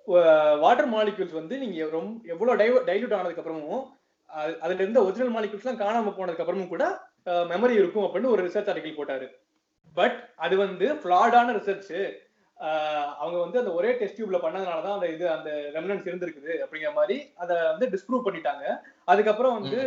[0.05, 0.59] okay.
[0.59, 3.83] வாட்டர் மாலிக்யூல்ஸ் வந்து நீங்க ரொம்ப எவ்வளவு டைல்யூட் ஆனதுக்கு அப்புறமும்
[4.29, 8.69] அது- அதுல இருந்த ஒரிஜினல் மாலிக்யூல்ஸ் எல்லாம் காணாம போனதுக்கு அப்புறமும் கூட மெமரி இருக்கும் அப்படின்னு ஒரு ரிசர்ச்
[8.69, 9.27] ஆர்டிகல் போட்டாரு.
[9.93, 12.11] பட் அது வந்து ஃபிளாடான ரிசர்ச்
[13.17, 17.31] அவங்க வந்து அந்த ஒரே டெஸ்ட் டியூப்ல பண்ணதுனால தான் அந்த இது அந்த ரெமினன்ஸ் இருந்திருக்குது அப்படிங்கிற மாதிரி
[17.35, 18.79] அதை வந்து டிஸ்ப்ரூவ் பண்ணிட்டாங்க.
[19.05, 19.77] அதுக்கப்புறம் வந்து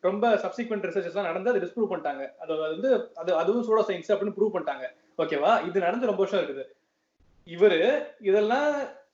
[0.00, 2.24] ரொம்ப சப்சிக்வெண்ட் ரிசர்ச்சஸ் எல்லாம் நடந்து அதை டிஸ்ப்ரூவ் பண்ணிட்டாங்க.
[2.42, 4.86] அது வந்து அது அதுவும் சூடோ சயின்ஸ் அப்படின்னு ப்ரூவ் பண்ணிட்டாங்க.
[5.22, 6.64] ஓகேவா இது நடந்து ரொம்ப வருஷம் இருக்குது.
[7.46, 7.80] இவரு
[8.28, 8.70] இதெல்லாம்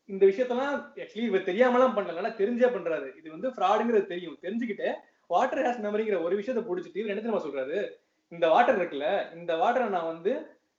[0.09, 2.21] இந்த விஷயத்தெல்லாம் ஆக்சுவலி இவர் தெரியாமலாம் பண்ணல.
[2.23, 3.09] ஆனா தெரிஞ்சே பண்றாரு.
[3.19, 4.39] இது வந்து ஃப்ராடுங்கிறது தெரியும்.
[4.45, 4.89] தெரிஞ்சுக்கிட்டு
[5.27, 7.79] வாட்டர் ஹேஸ் மெமரிங்கிற ஒரு விஷயத்த பிடிச்சிட்டு இவர் என்ன தெரியுமா சொல்றாரு?
[8.33, 10.33] இந்த வாட்டர் இருக்குல்ல இந்த வாட்டரை நான் வந்து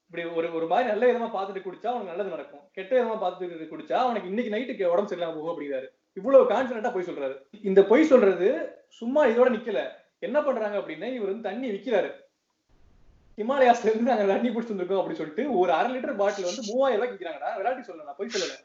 [0.05, 2.63] இப்படி ஒரு ஒரு மாதிரி நல்ல விதமா பார்த்துட்டு குடிச்சா அவனுக்கு நல்லது நடக்கும்.
[2.77, 5.87] கெட்ட விதமா பார்த்துட்டு குடிச்சா அவனுக்கு இன்னைக்கு நைட்டுக்கு உடம்பு சரியில்லாம போகும் அப்படிங்கிறாரு.
[6.17, 7.35] இவ்வளவு கான்பிடண்டா போய் சொல்றாரு.
[7.61, 8.47] இந்த பொய் சொல்றது
[8.87, 9.81] சும்மா இதோட நிக்கல.
[10.19, 12.09] என்ன பண்றாங்க அப்படின்னா இவர் வந்து தண்ணி விக்கிறாரு.
[13.37, 17.17] ஹிமாலயாஸ்ல இருந்து நாங்க தண்ணி குடிச்சு வந்திருக்கோம் அப்படின்னு சொல்லிட்டு ஒரு அரை லிட்டர் பாட்டில் வந்து மூவாயிரம் ரூபாய்க்கு
[17.17, 17.49] விக்கிறாங்கடா.
[17.57, 18.55] விளையாட்டு சொல்லல நான் பொய் சொல்லல.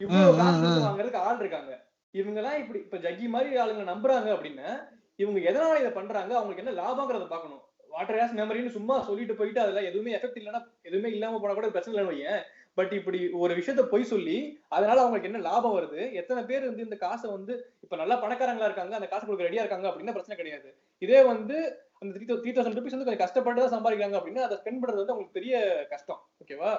[0.00, 0.68] இவ்வளவு காசு.
[0.86, 1.72] வாங்குறதுக்கு ஆள் இருக்காங்க.
[2.14, 4.68] இவங்க எல்லாம் இப்படி இப்ப ஜக்கி மாதிரி ஆளுங்க நம்புறாங்க அப்படின்னா
[5.16, 7.62] இவங்க எதனால இதை பண்றாங்க அவங்களுக்கு என்ன லாபங்கிறத பார்க்கணும்.
[7.90, 11.94] வாட்டர் கேஸ் மெமரின்னு சும்மா சொல்லிட்டு போயிட்டு அதுல எதுவுமே எஃபெக்ட் இல்லைன்னா எதுவுமே இல்லாம போனா கூட பிரச்சனை
[11.94, 12.34] இல்லைன்னு
[12.78, 14.36] பட் இப்படி ஒரு விஷயத்த பொய் சொல்லி
[14.76, 16.00] அதனால அவங்களுக்கு என்ன லாபம் வருது?
[16.20, 19.88] எத்தனை பேர் வந்து இந்த காசை வந்து இப்ப நல்லா பணக்காரங்களா இருக்காங்க அந்த காசு கொடுக்க ரெடியா இருக்காங்க
[19.90, 20.68] அப்படின்னா பிரச்சனை கிடையாது.
[21.06, 21.56] இதே வந்து
[22.00, 25.14] அந்த த்ரீ த்ரீ தௌசண்ட் ருபீஸ் வந்து கொஞ்சம் கஷ்டப்பட்டு தான் சம்பாதிக்கிறாங்க அப்படின்னா அதை ஸ்பெண்ட் பண்றது வந்து
[25.14, 25.54] அவங்களுக்கு பெரிய
[25.92, 26.20] கஷ்டம்.
[26.42, 26.72] ஓகேவா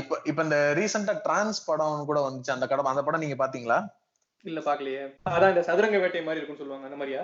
[0.00, 2.54] இப்ப இப்ப இந்த ரீசெண்டா டிரான்ஸ் படம் கூட வந்துச்சு.
[2.54, 3.78] அந்த படம் அந்த படம் நீங்க பாத்தீங்களா?
[4.44, 5.02] இல்ல பாக்கலையே.
[5.34, 7.22] அதான் இந்த சதுரங்க வேட்டை மாதிரி இருக்கும்னு சொல்லுவாங்க அந்த மாதிரியா?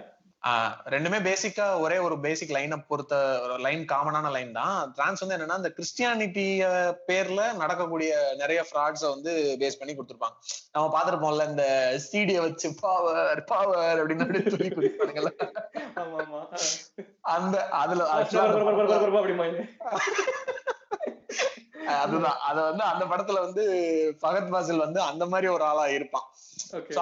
[0.86, 3.14] ரெண்டுமே பேசிக்கா ஒரே ஒரு பேசிக் லைனை பொறுத்த
[3.58, 6.64] லைன் காமனான லைன் தான் டிரான்ஸ் வந்து என்னன்னா இந்த கிறிஸ்டியானிட்டிய
[7.08, 10.36] பேர்ல நடக்கக்கூடிய நிறைய ஃப்ராட்ஸ வந்து பேஸ் பண்ணி கொடுத்துருப்பாங்க
[10.74, 11.66] நம்ம பாத்துருப்போம்ல இந்த
[12.06, 15.32] சீடிய வச்சு பாவர் பாவர் அப்படின்னு
[15.96, 16.42] ஆமா ஆமா
[17.30, 18.04] அந்த அதுல
[21.98, 22.38] அதுதான்.
[22.40, 23.64] அத வந்து அந்த படத்துல வந்து
[24.22, 26.26] ஃபகத் பாசில் வந்து அந்த மாதிரி ஒரு ஆளா இருப்பான்.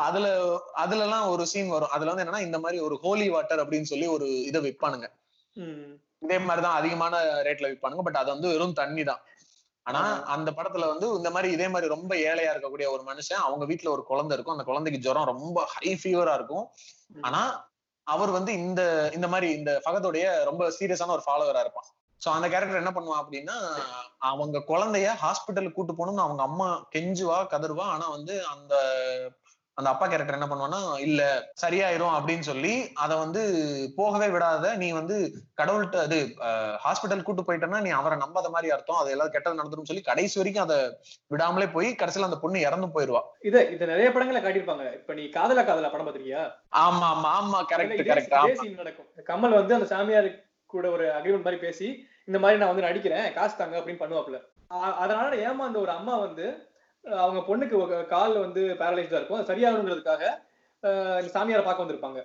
[0.01, 0.27] அதுல
[0.75, 1.89] அதுல எல்லாம் ஒரு சீன் வரும்.
[1.89, 5.09] அதுல வந்து என்னன்னா இந்த மாதிரி ஒரு ஹோலி வாட்டர் அப்படின்னு சொல்லி ஒரு இதை விற்பானுங்க.
[6.21, 9.23] இதே மாதிரிதான் அதிகமான ரேட்ல விற்பானுங்க பட் அது வந்து வெறும் தண்ணி தான்
[9.87, 10.01] ஆனா.
[10.25, 14.05] அந்த படத்துல வந்து இந்த மாதிரி இதே மாதிரி ரொம்ப ஏழையா இருக்கக்கூடிய ஒரு மனுஷன் அவங்க வீட்ல ஒரு
[14.05, 14.57] குழந்தை இருக்கும்.
[14.57, 16.67] அந்த குழந்தைக்கு ஜுரம் ரொம்ப ஹை ஃபீவரா இருக்கும்.
[17.23, 17.71] ஆனா
[18.07, 21.89] அவர் வந்து இந்த இந்த மாதிரி இந்த ஃபகத்தோடைய ரொம்ப சீரியஸான ஒரு ஃபாலோவரா இருப்பான்.
[22.23, 23.57] சோ அந்த கேரக்டர் என்ன பண்ணுவான் அப்படின்னா
[24.31, 27.87] அவங்க குழந்தைய ஹாஸ்பிட்டலுக்கு கூட்டு போகணும்னு அவங்க அம்மா கெஞ்சுவா கதறுவா.
[27.95, 28.75] ஆனா வந்து அந்த
[29.79, 31.21] அந்த அப்பா கேரக்டர் என்ன பண்ணுவான்னா இல்ல
[31.61, 33.43] சரியாயிரும் அப்படின்னு சொல்லி அதை வந்து
[33.99, 35.17] போகவே விடாத நீ வந்து
[35.61, 36.19] கடவுள்கிட்ட அது
[36.85, 39.01] ஹாஸ்பிட்டல் கூட்டு போயிட்டேன்னா நீ அவரை நம்பாத மாதிரி அர்த்தம்.
[39.03, 40.79] அது எல்லாம் கெட்டது நடந்துரும் சொல்லி கடைசி வரைக்கும் அதை
[41.35, 43.23] விடாமலே போய் கடைசியில அந்த பொண்ணு இறந்து போயிருவா.
[43.49, 44.87] இத இத நிறைய படங்களை காட்டியிருப்பாங்க.
[45.01, 46.45] இப்ப நீ காதலா காதலா படம் பாத்திருக்கியா
[46.85, 47.61] ஆமா ஆமா ஆமா.
[47.73, 48.39] கரெக்ட் கரெக்ட்
[48.83, 49.11] நடக்கும்.
[49.33, 50.31] கமல் வந்து அந்த சாமியார்
[50.71, 51.89] கூட ஒரு அக்ரிமெண்ட் மாதிரி பேசி
[52.29, 54.39] இந்த மாதிரி நான் வந்து நடிக்கிறேன் காசு தாங்க அப்படின்னு பண்ணுவாப்புல.
[55.03, 56.47] அதனால ஏமாந்த ஒரு அம்மா வந்து
[57.23, 57.77] அவங்க பொண்ணுக்கு
[58.15, 59.47] கால் வந்து பேரலைஸ்டா இருக்கும்.
[59.51, 60.23] சரியாகணுங்கிறதுக்காக
[61.21, 62.21] இந்த சாமியாரை பார்க்க வந்திருப்பாங்க.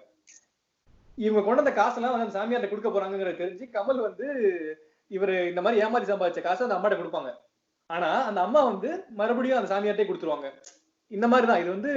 [1.26, 4.28] இவங்க கொண்டு அந்த காசெல்லாம் வந்து அந்த சாமியார்ட்ட கொடுக்க போறாங்கிறது தெரிஞ்சு கமல் வந்து
[5.12, 7.30] இவரு இந்த மாதிரி ஏமாத்தி சம்பாதிச்ச காசை அந்த அம்மாட்ட கொடுப்பாங்க.
[7.96, 10.50] ஆனா அந்த அம்மா வந்து மறுபடியும் அந்த சாமியார்ட்டே கொடுத்துருவாங்க.
[11.15, 11.91] இந்த மாதிரி தான் இது வந்து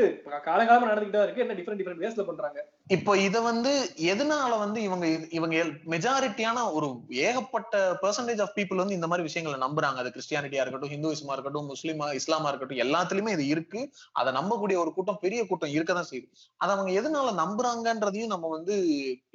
[0.49, 1.42] காலகாலமா நடந்துகிட்டு இருக்கு.
[1.44, 2.59] என்ன டிஃப்ரெண்ட் டிஃப்ரெண்ட் வேஸ்ல பண்றாங்க?
[2.96, 3.73] இப்போ இத வந்து
[4.12, 5.07] எதனால வந்து இவங்க
[5.38, 9.99] இவங்க மெஜாரிட்டியான ஒரு ஏகப்பட்ட பெர்சன்டேஜ் ஆஃப் பீப்புள் வந்து இந்த மாதிரி விஷயங்களை நம்புறாங்க.
[10.03, 13.83] அது கிறிஸ்டியானிட்டியா இருக்கட்டும் ஹிந்துவிசமா இருக்கட்டும் முஸ்லீமா இஸ்லாமா இருக்கட்டும் எல்லாத்துலயுமே இது இருக்கு.
[14.12, 16.31] அதை நம்பக்கூடிய ஒரு கூட்டம் பெரிய கூட்டம் இருக்கதான் செய்யுது.
[16.57, 18.77] அதை அவங்க எதனால நம்புறாங்கன்றதையும் நம்ம வந்து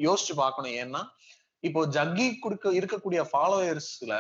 [0.07, 0.75] யோசிச்சு பார்க்கணும்.
[0.83, 1.03] ஏன்னா
[1.59, 4.13] இப்போ ஜக்கி கொடுக்க இருக்கக்கூடிய ஃபாலோயர்ஸ்ல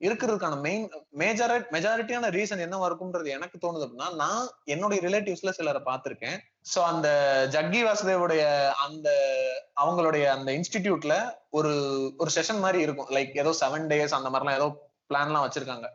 [0.00, 0.84] இருக்கிறதுக்கான மெயின்
[1.22, 6.38] மேஜர மெஜாரிட்டியான ரீசன் என்னவா இருக்கும்ன்றது எனக்கு தோணுது அப்படின்னா நான் என்னுடைய ரிலேட்டிவ்ஸ்ல சிலரை பார்த்திருக்கேன்.
[6.72, 7.08] ஸோ அந்த
[7.54, 8.42] ஜக்கி வாசுதேவுடைய
[8.86, 9.08] அந்த
[9.82, 11.16] அவங்களுடைய அந்த இன்ஸ்டிடியூட்ல
[11.50, 11.72] ஒரு
[12.18, 13.12] ஒரு செஷன் மாதிரி இருக்கும்.
[13.18, 14.68] லைக் ஏதோ செவன் டேஸ் அந்த மாதிரிலாம் ஏதோ
[15.10, 15.86] பிளான்லாம் வச்சிருக்காங்க.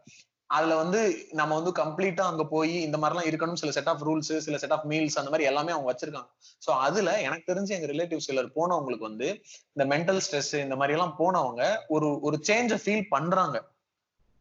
[0.50, 1.00] அதுல வந்து
[1.34, 4.86] நம்ம வந்து கம்ப்ளீட்டா அங்க போய் இந்த மாதிரிலாம் இருக்கணும் சில செட் ஆஃப் ரூல்ஸ் சில செட் ஆஃப்
[4.92, 6.30] மீல்ஸ் அந்த மாதிரி எல்லாமே அவங்க வச்சிருக்காங்க.
[6.62, 9.30] ஸோ அதுல எனக்கு தெரிஞ்சு எங்க ரிலேட்டிவ் சிலர் போனவங்களுக்கு வந்து
[9.76, 13.58] இந்த மென்டல் ஸ்ட்ரெஸ் இந்த மாதிரி எல்லாம் போனவங்க ஒரு ஒரு சேஞ்ச ஃபீல் பண்றாங்க.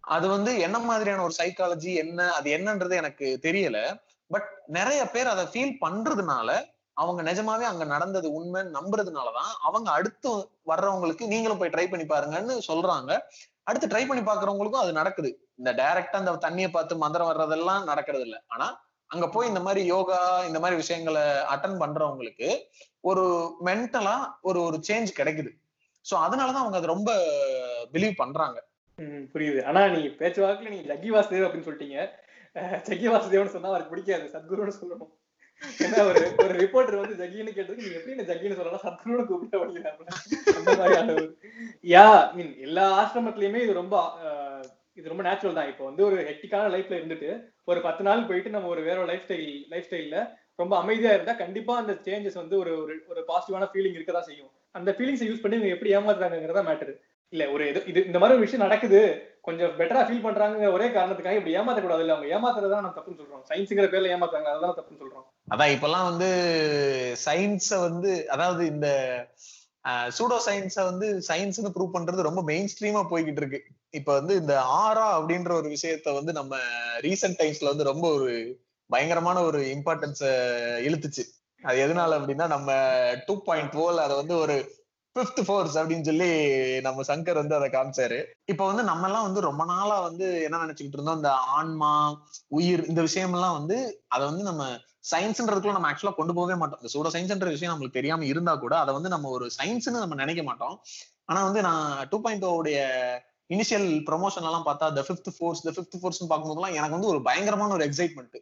[0.06, 4.00] அது வந்து என்ன மாதிரியான ஒரு சைக்காலஜி என்ன அது என்னன்றது எனக்கு தெரியல.
[4.26, 11.26] பட் நிறைய பேர் அதை ஃபீல் பண்றதுனால அவங்க நிஜமாவே அங்க நடந்தது உண்மைன்னு நம்புறதுனாலதான் அவங்க அடுத்து வர்றவங்களுக்கு
[11.26, 13.18] நீங்களும் போய் ட்ரை பண்ணி பாருங்கன்னு சொல்றாங்க.
[13.62, 15.48] அடுத்து ட்ரை பண்ணி பாக்குறவங்களுக்கும் அது நடக்குது.
[15.56, 18.38] இந்த டைரக்டா அந்த தண்ணியை பார்த்து மந்திரம் வர்றதெல்லாம் நடக்கிறது இல்லை.
[18.46, 22.58] ஆனா அங்க போய் இந்த மாதிரி யோகா இந்த மாதிரி விஷயங்களை அட்டன் பண்றவங்களுக்கு
[23.00, 25.50] ஒரு மென்டலா ஒரு ஒரு சேஞ்ச் கிடைக்குது.
[26.10, 27.10] சோ அதனாலதான் அவங்க அதை ரொம்ப
[27.92, 28.64] பிலீவ் பண்றாங்க.
[29.34, 29.60] புரியுது.
[29.70, 31.98] ஆனா நீ பேச்சுவாக்குல நீ ஜக்கி வாசுதேவ் அப்படின்னு சொல்லிட்டீங்க.
[32.88, 35.12] ஜக்கி வாசுதேவ்னு சொன்னா அவருக்கு பிடிக்காது சத்குருன்னு சொல்லணும்.
[35.84, 38.84] ஏன்னா ஒரு ஒரு ரிப்போர்ட்டர் வந்து ஜக்கின்னு கேட்டதுக்கு நீ எப்படி இந்த ஜக்கின்னு சொல்லலாம்?
[38.86, 40.08] சத்குருன்னு கூப்பிட்ட அப்படிங்கிறாப்புல
[40.98, 41.14] அந்த
[41.94, 43.96] யா மீன் எல்லா ஆசிரமத்திலயுமே இது ரொம்ப
[44.98, 45.70] இது ரொம்ப நேச்சுரல் தான்.
[45.72, 47.30] இப்போ வந்து ஒரு ஹெக்டிக்கான லைஃப்ல இருந்துட்டு
[47.70, 50.18] ஒரு பத்து நாள் போயிட்டு நம்ம ஒரு வேற லைஃப் ஸ்டைல் லைஃப் ஸ்டைல்ல
[50.62, 54.52] ரொம்ப அமைதியா இருந்தா கண்டிப்பா அந்த சேஞ்சஸ் வந்து ஒரு ஒரு ஒரு பாசிட்டிவான ஃபீலிங் இருக்கதான் செய்யும்.
[54.78, 56.92] அந்த ஃபீலிங்ஸை யூஸ் பண்ணி இவங்க எப்படி ஏமாத்துறாங்கிறதா மேட்டர்
[57.32, 59.00] இல்ல ஒரு இது இது இந்த மாதிரி ஒரு விஷயம் நடக்குது.
[59.42, 62.14] கொஞ்சம் பெட்டரா ஃபீல் பண்றாங்க ஒரே காரணத்துக்காக இப்படி ஏமாத்தக்கூடாது இல்ல.
[62.14, 63.42] அவங்க ஏமாத்துறதா நம்ம தப்புன்னு சொல்றோம்.
[63.50, 64.50] சயின்ஸுங்கிற பேர்ல ஏமாத்துறாங்க.
[64.54, 65.26] அதான் தப்புன்னு சொல்றோம்.
[65.48, 66.28] அதான் இப்பெல்லாம் வந்து
[67.24, 68.88] சயின்ஸ வந்து அதாவது இந்த
[70.10, 73.58] சூடோ சயின்ஸ வந்து சயின்ஸ்னு ப்ரூவ் பண்றது ரொம்ப மெயின் ஸ்ட்ரீமா போய்கிட்டு இருக்கு
[73.90, 76.54] இப்ப வந்து இந்த ஆரா அப்படின்ற ஒரு விஷயத்த வந்து நம்ம
[77.00, 78.30] ரீசெண்ட் டைம்ஸ்ல வந்து ரொம்ப ஒரு
[78.90, 80.22] பயங்கரமான ஒரு இம்பார்ட்டன்ஸ
[80.86, 81.24] இழுத்துச்சு.
[81.62, 82.70] அது எதனால அப்படின்னா நம்ம
[83.26, 84.56] டூ பாயிண்ட் ஓல் அதை வந்து ஒரு
[85.16, 86.28] பிப்த் ஃபோர்ஸ் அப்படின்னு சொல்லி
[86.86, 88.18] நம்ம சங்கர் வந்து அதை காமிச்சாரு.
[88.52, 91.18] இப்ப வந்து நம்ம எல்லாம் வந்து ரொம்ப நாளா வந்து என்ன நினைச்சுக்கிட்டு இருந்தோம்?
[91.20, 91.90] இந்த ஆன்மா
[92.48, 93.76] உயிர் இந்த விஷயமெல்லாம் வந்து
[94.08, 94.64] அதை வந்து நம்ம
[95.12, 96.80] சயின்ஸ்ன்றதுக்குள்ள நம்ம ஆக்சுவலா கொண்டு போகவே மாட்டோம்.
[96.82, 100.42] இந்த சூட சயின்ஸ்ன்ற விஷயம் நம்மளுக்கு தெரியாம இருந்தா கூட அதை வந்து நம்ம ஒரு சயின்ஸ்னு நம்ம நினைக்க
[100.42, 100.74] மாட்டோம்.
[101.24, 102.80] ஆனா வந்து நான் டூ பாயிண்ட் oh உடைய
[103.50, 107.74] இனிஷியல் ப்ரொமோஷன் எல்லாம் பார்த்தா the fifth force the fifth force பார்க்கும்போதுலாம் எனக்கு வந்து ஒரு பயங்கரமான
[107.78, 108.36] ஒரு எக்ஸைட்மெண்ட்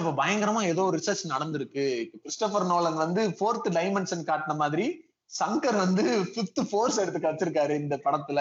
[0.00, 1.86] அப்ப பயங்கரமா ஏதோ ரிசர்ச் நடந்திருக்கு.
[2.12, 4.86] கிறிஸ்டபர் நோலன் வந்து ஃபோர்த் டைமென்ஷன் காட்டின மாதிரி
[5.32, 8.40] சங்கர் வந்து பிப்த் ஃபோர்ஸ் எடுத்து வச்சிருக்காரு இந்த படத்துல.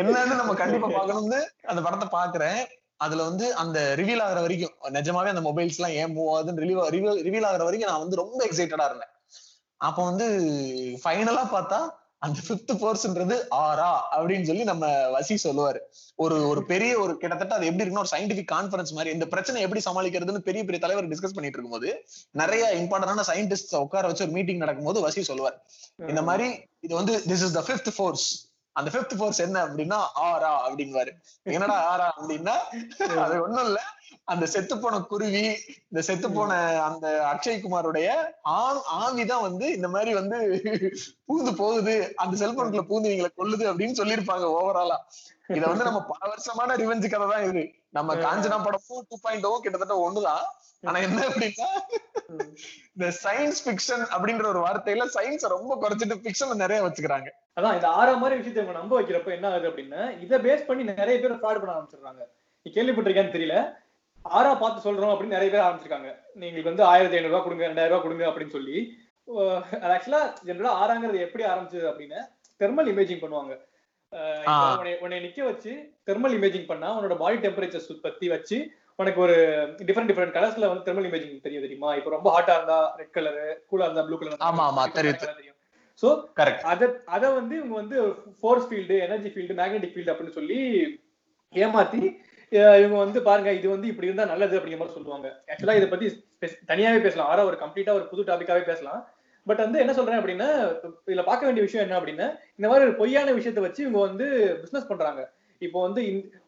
[0.00, 1.40] என்னன்னு நம்ம கண்டிப்பா பார்க்கணும்னு
[1.72, 2.60] அந்த படத்தை பாக்குறேன்
[2.96, 7.48] அதுல வந்து அந்த ரிவீல் ஆகுற வரைக்கும் நிஜமாவே அந்த மொபைல்ஸ் எல்லாம் ஏன் மூவ் ஆகுதுன்னு ரிவீல் ரிவீல்
[7.48, 9.12] ஆகுற வரைக்கும் நான் வந்து ரொம்ப எக்ஸைட்டடா இருந்தேன்.
[9.80, 10.26] அப்ப வந்து
[11.02, 11.78] ஃபைனலா பார்த்தா
[12.22, 15.80] அந்த பிப்த் ஃபோர்ஸ்ன்றது ஆரா அப்படின்னு சொல்லி நம்ம வசி சொல்லுவாரு.
[16.24, 19.80] ஒரு ஒரு பெரிய ஒரு கிட்டத்தட்ட அது எப்படி இருக்குன்னா ஒரு சயின்டிபிக் கான்ஃபரன்ஸ் மாதிரி இந்த பிரச்சனை எப்படி
[19.86, 21.90] சமாளிக்கிறதுன்னு பெரிய பெரிய தலைவர் டிஸ்கஸ் பண்ணிட்டு இருக்கும்போது
[22.42, 25.58] நிறைய இம்பார்ட்டன்டான சயின்டிஸ்ட் உட்கார வச்சு ஒரு மீட்டிங் நடக்கும்போது வசி சொல்லுவார்.
[26.12, 26.48] இந்த மாதிரி
[26.80, 28.28] இது வந்து this is the fifth force
[28.76, 31.10] அந்த ஃபிஃப்த் ஃபோர்ஸ் என்ன அப்படின்னா ஆரா அப்படிங்குவாரு.
[31.56, 32.54] என்னடா ஆரா அப்படின்னா
[33.24, 33.80] அது ஒண்ணும் இல்ல.
[34.32, 35.44] அந்த செத்து போன குருவி
[35.90, 36.52] இந்த செத்து போன
[36.86, 38.08] அந்த அக்ஷய்குமாருடைய
[38.58, 40.38] ஆண் ஆவிதான் வந்து இந்த மாதிரி வந்து
[41.28, 44.98] பூந்து போகுது அந்த செல்போன்குள்ள பூந்து இவங்களை கொல்லுது அப்படின்னு சொல்லியிருப்பாங்க ஓவராலா
[45.56, 47.62] இத வந்து நம்ம பல வருஷமான ரிவெஞ்சு கதை தான் இது.
[47.96, 50.44] நம்ம காஞ்சனா படமும் டூ பாயிண்ட் கிட்டத்தட்ட ஒண்ணுதான்.
[50.88, 51.66] ஆனா என்ன அப்படின்னா
[52.94, 57.28] இந்த சயின்ஸ் பிக்ஷன் அப்படின்ற ஒரு வார்த்தையில சயின்ஸ ரொம்ப குறைச்சிட்டு பிக்ஷன் நிறைய வச்சுக்கிறாங்க.
[57.58, 61.16] அதான் இந்த ஆறா மாதிரி விஷயத்தை இவங்க நம்ப வைக்கிறப்ப என்ன ஆகுது அப்படின்னா இதை பேஸ் பண்ணி நிறைய
[61.22, 62.24] பேர் ஃப்ராட் பண்ண ஆரம்பிச்சிடுறாங்க.
[62.66, 63.56] நீ கேள்விப்பட்டிருக்கேன்னு தெரியல.
[64.38, 66.10] ஆறா பார்த்து சொல்றோம் அப்படின்னு நிறைய பேர் ஆரம்பிச்சிருக்காங்க.
[66.40, 68.78] நீங்களுக்கு வந்து ஆயிரத்தி ஐநூறு ரூபாய் கொடுங்க ரெண்டாயிரம் ரூபாய் கொடுங்க அப்படின்னு சொல்லி
[69.94, 72.20] ஆக்சுவலா ஜென்ரலா ஆறாங்கிறது எப்படி ஆரம்பிச்சது அப்படின்னா
[72.60, 73.52] தெர்மல் இமேஜிங் பண்ணுவாங்க.
[75.04, 75.72] உன்னை நிக்க வச்சு
[76.08, 78.56] தெர்மல் இமேஜிங் பண்ணா உன்னோட பாடி டெம்பரேச்சர் பத்தி வச்சு
[79.00, 79.36] உனக்கு ஒரு
[79.86, 81.90] டிஃபரெண்ட் டிஃபரெண்ட் கலர்ஸ்ல வந்து தெர்மல் இமேஜிங் தெரியும் தெரியுமா?
[81.98, 83.38] இப்போ ரொம்ப ஹாட்டா இருந்தா ரெட் கலர்
[83.70, 85.58] கூலா இருந்தா ப்ளூ கலர் ஆமா ஆமா தெரியும்
[86.02, 86.08] சோ
[86.72, 86.82] அத
[87.14, 87.96] அத வந்து இவங்க வந்து
[88.40, 90.60] force field energy field magnetic field அப்படின்னு சொல்லி
[91.54, 92.02] ஏமாத்தி
[92.56, 95.28] இவங்க வந்து பாருங்க இது வந்து இப்படி இருந்தா நல்லது அப்படிங்கிற மாதிரி சொல்லுவாங்க.
[95.50, 96.06] ஆக்சுவலா இதை பத்தி
[96.70, 97.28] தனியாவே பேசலாம்.
[97.32, 99.02] ஆரா ஒரு கம்ப்ளீட்டா ஒரு புது டாபிக்காவே பேசலாம்.
[99.46, 100.48] பட் வந்து என்ன சொல்றேன் அப்படின்னா
[101.08, 102.26] இதுல பார்க்க வேண்டிய விஷயம் என்ன அப்படின்னா
[102.58, 104.26] இந்த மாதிரி ஒரு பொய்யான விஷயத்த வச்சு இவங்க வந்து
[104.64, 105.22] பிசினஸ் பண்றாங்க.
[105.62, 106.02] இப்போ வந்து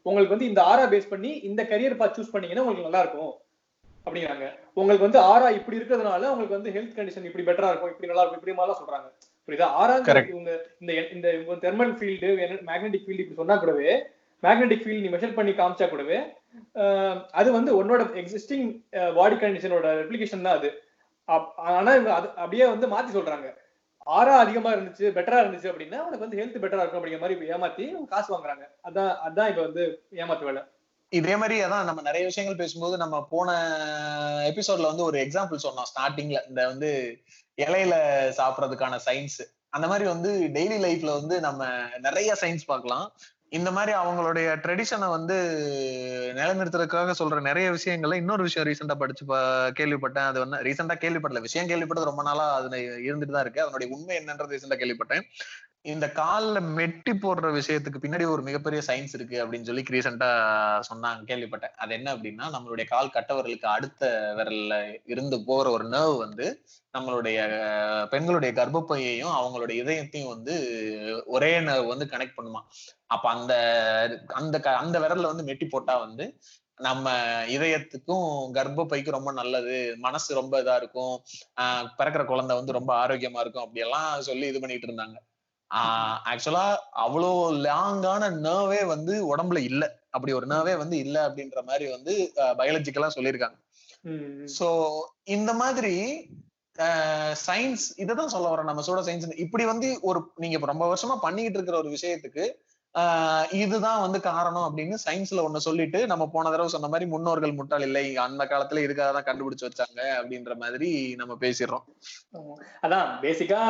[0.09, 3.33] உங்களுக்கு வந்து இந்த ஆரா பேஸ் பண்ணி இந்த கரியர் பார்த்து சூஸ் பண்ணீங்கன்னா உங்களுக்கு நல்லா இருக்கும்
[4.07, 4.47] அப்படிங்கிறாங்க.
[4.81, 8.41] உங்களுக்கு வந்து ஆரா இப்படி இருக்கிறதுனால உங்களுக்கு வந்து ஹெல்த் கண்டிஷன் இப்படி பெட்டரா இருக்கும் இப்படி நல்லா இருக்கும்
[8.41, 9.09] இப்படி மாதிரிலாம் சொல்றாங்க.
[9.47, 9.69] புரியுதா?
[9.83, 11.29] ஆறாங்க இவங்க இந்த இந்த
[11.65, 12.29] தெர்மல் ஃபீல்டு
[12.71, 13.95] மேக்னெட்டிக் ஃபீல்டு இப்படி சொன்னா கூடவே
[14.43, 16.19] மேக்னெட்டிக் ஃபீல்ட் நீ மெஷர் பண்ணி காமிச்சா கூடவே
[17.41, 18.67] அது வந்து உன்னோட எக்ஸிஸ்டிங்
[19.19, 20.71] பாடி கண்டிஷனோட ரெப்ளிகேஷன் தான் அது.
[21.79, 23.49] ஆனா இவங்க அது அப்படியே வந்து மாத்தி சொல்றாங்க.
[24.17, 28.29] ஆறா அதிகமா இருந்துச்சு பெட்டரா இருந்துச்சு அப்படின்னா உனக்கு வந்து ஹெல்த் பெட்டரா இருக்கும் அப்படிங்கிற மாதிரி ஏமாத்தி காசு
[28.35, 28.65] வாங்குறாங்க.
[28.89, 29.85] அதான் அதான் இப்ப வந்து
[30.23, 30.63] ஏமாத்து வேலை.
[31.13, 33.51] இதே மாதிரி அதான் நம்ம நிறைய விஷயங்கள் பேசும்போது நம்ம போன
[34.51, 36.91] எபிசோட்ல வந்து ஒரு எக்ஸாம்பிள் சொன்னோம் ஸ்டார்டிங்ல இந்த வந்து
[37.59, 37.95] இலையில
[38.39, 39.43] சாப்பிட்றதுக்கான சயின்ஸ்
[39.77, 41.65] அந்த மாதிரி வந்து டெய்லி லைஃப்ல வந்து நம்ம
[42.07, 43.07] நிறைய சயின்ஸ் பார்க்கலாம்.
[43.57, 45.37] இந்த மாதிரி அவங்களுடைய ட்ரெடிஷனை வந்து
[46.37, 49.25] நிலைநிறுத்துறதுக்காக சொல்ற நிறைய விஷயங்கள்ல இன்னொரு விஷயம் ரீசெண்டா படிச்சு
[49.81, 50.29] கேள்விப்பட்டேன்.
[50.31, 51.41] அது வந்து ரீசெண்டா கேள்விப்படல.
[51.49, 52.77] விஷயம் கேள்விப்பட்டது ரொம்ப நாளா அதுல
[53.09, 53.63] இருந்துட்டு தான் இருக்கு.
[53.65, 55.25] அதனுடைய உண்மை என்னன்றது ரீசெண்டா கேள்விப்பட்டேன்.
[55.85, 60.29] இந்த கால்ல மெட்டி போடுற விஷயத்துக்கு பின்னாடி ஒரு மிகப்பெரிய சயின்ஸ் இருக்கு அப்படின்னு சொல்லி ரீசெண்டா
[60.89, 61.75] சொன்னாங்க கேள்விப்பட்டேன்.
[61.77, 64.05] அது என்ன அப்படின்னா நம்மளுடைய கால் கட்டவர்களுக்கு அடுத்த
[64.37, 66.47] விரல்ல இருந்து போற ஒரு நர்வ் வந்து
[66.99, 67.39] நம்மளுடைய
[68.11, 70.55] பெண்களுடைய கர்ப்பப்பையையும் அவங்களுடைய இதயத்தையும் வந்து
[71.27, 72.63] ஒரே நர்வ் வந்து கனெக்ட் பண்ணுமா.
[73.07, 73.55] அப்ப அந்த
[74.27, 76.27] அந்த அந்த விரல்ல வந்து மெட்டி போட்டா வந்து
[76.77, 77.09] நம்ம
[77.47, 81.15] இதயத்துக்கும் கர்ப்பப்பைக்கும் ரொம்ப நல்லது மனசு ரொம்ப இதா இருக்கும்
[81.61, 85.17] ஆஹ் பிறக்கிற குழந்தை வந்து ரொம்ப ஆரோக்கியமா இருக்கும் அப்படியெல்லாம் சொல்லி இது பண்ணிட்டு இருந்தாங்க.
[86.31, 86.65] ஆக்சுவலா
[87.05, 87.31] அவ்வளோ
[87.65, 89.85] லாங்கான நர்வே வந்து உடம்புல இல்ல.
[90.11, 92.13] அப்படி ஒரு நர்வே வந்து இல்ல அப்படின்ற மாதிரி வந்து
[92.59, 93.57] பயாலஜிக்கலா சொல்லியிருக்காங்க.
[94.59, 94.69] சோ
[95.25, 95.95] இந்த மாதிரி
[97.47, 101.79] சயின்ஸ் இததான் சொல்ல வரேன் நம்ம சோட சயின்ஸ் இப்படி வந்து ஒரு நீங்க ரொம்ப வருஷமா பண்ணிக்கிட்டு இருக்கிற
[101.79, 102.45] ஒரு விஷயத்துக்கு
[103.61, 108.05] இதுதான் வந்து காரணம் அப்படின்னு சயின்ஸ்ல ஒண்ணு சொல்லிட்டு நம்ம போன தடவை சொன்ன மாதிரி முன்னோர்கள் முட்டாள் இல்லை
[108.25, 111.85] அந்த காலத்துல இதுக்காக தான் கண்டுபிடிச்சு வச்சாங்க அப்படின்ற மாதிரி நம்ம பேசிடுறோம்.
[112.85, 113.61] அதான் பேசிக்கா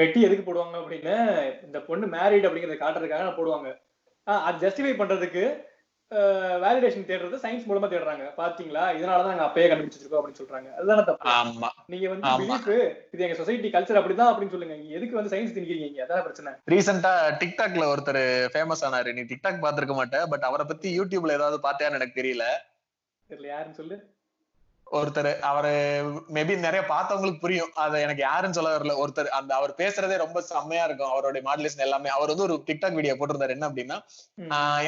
[0.00, 1.16] மெட்டி எதுக்கு போடுவாங்க அப்படின்னு
[1.66, 3.70] இந்த பொண்ணு மேரிட் அப்படிங்கறத காட்டுறதுக்காக போடுவாங்க.
[4.26, 5.44] அது ஜஸ்டிஃபை பண்றதுக்கு
[6.10, 8.24] வேலிடேஷன் தேடுறது சயின்ஸ் மூலமா தேடுறாங்க.
[8.36, 8.96] பாத்தீங்களா?
[8.96, 10.74] இதனாலதான் நாங்க அப்பயே கண்டுபிடிச்சிருக்கோம் அப்படின்னு சொல்றாங்க.
[10.74, 11.68] அதுதானே தப்பு?
[11.86, 14.74] நீங்க வந்து பிலீஃப் இது எங்க சொசைட்டி கல்ச்சர் அப்படிதான் அப்படின்னு சொல்லுங்க.
[14.74, 16.52] எதுக்கு வந்து சயின்ஸ் திணிக்கிறீங்க அதான் பிரச்சனை.
[16.70, 19.12] ரீசெண்டா டிக்டாக்ல ஒருத்தர் ஃபேமஸ் ஆனாரு.
[19.12, 22.42] நீ டிக்டாக் பாத்துருக்க மாட்டேன் பட் அவரை பத்தி யூடியூப்ல ஏதாவது பாத்தியான்னு எனக்கு தெரியல.
[23.28, 23.46] தெரியல.
[23.46, 24.09] யாருன்னு சொல்லு.
[24.90, 25.72] ஒருத்தர் அவரு
[26.36, 27.72] மேபி நிறைய பார்த்தவங்களுக்கு புரியும்.
[27.82, 28.94] அத எனக்கு யாருன்னு சொல்ல வரல.
[29.02, 31.12] ஒருத்தர் அந்த அவர் பேசுறதே ரொம்ப செம்மையா இருக்கும்.
[31.12, 32.10] அவருடைய மாடலேஷன் எல்லாமே.
[32.16, 33.56] அவர் வந்து ஒரு டிக்டாக் வீடியோ போட்டிருந்தாரு.
[33.56, 33.98] என்ன அப்படின்னா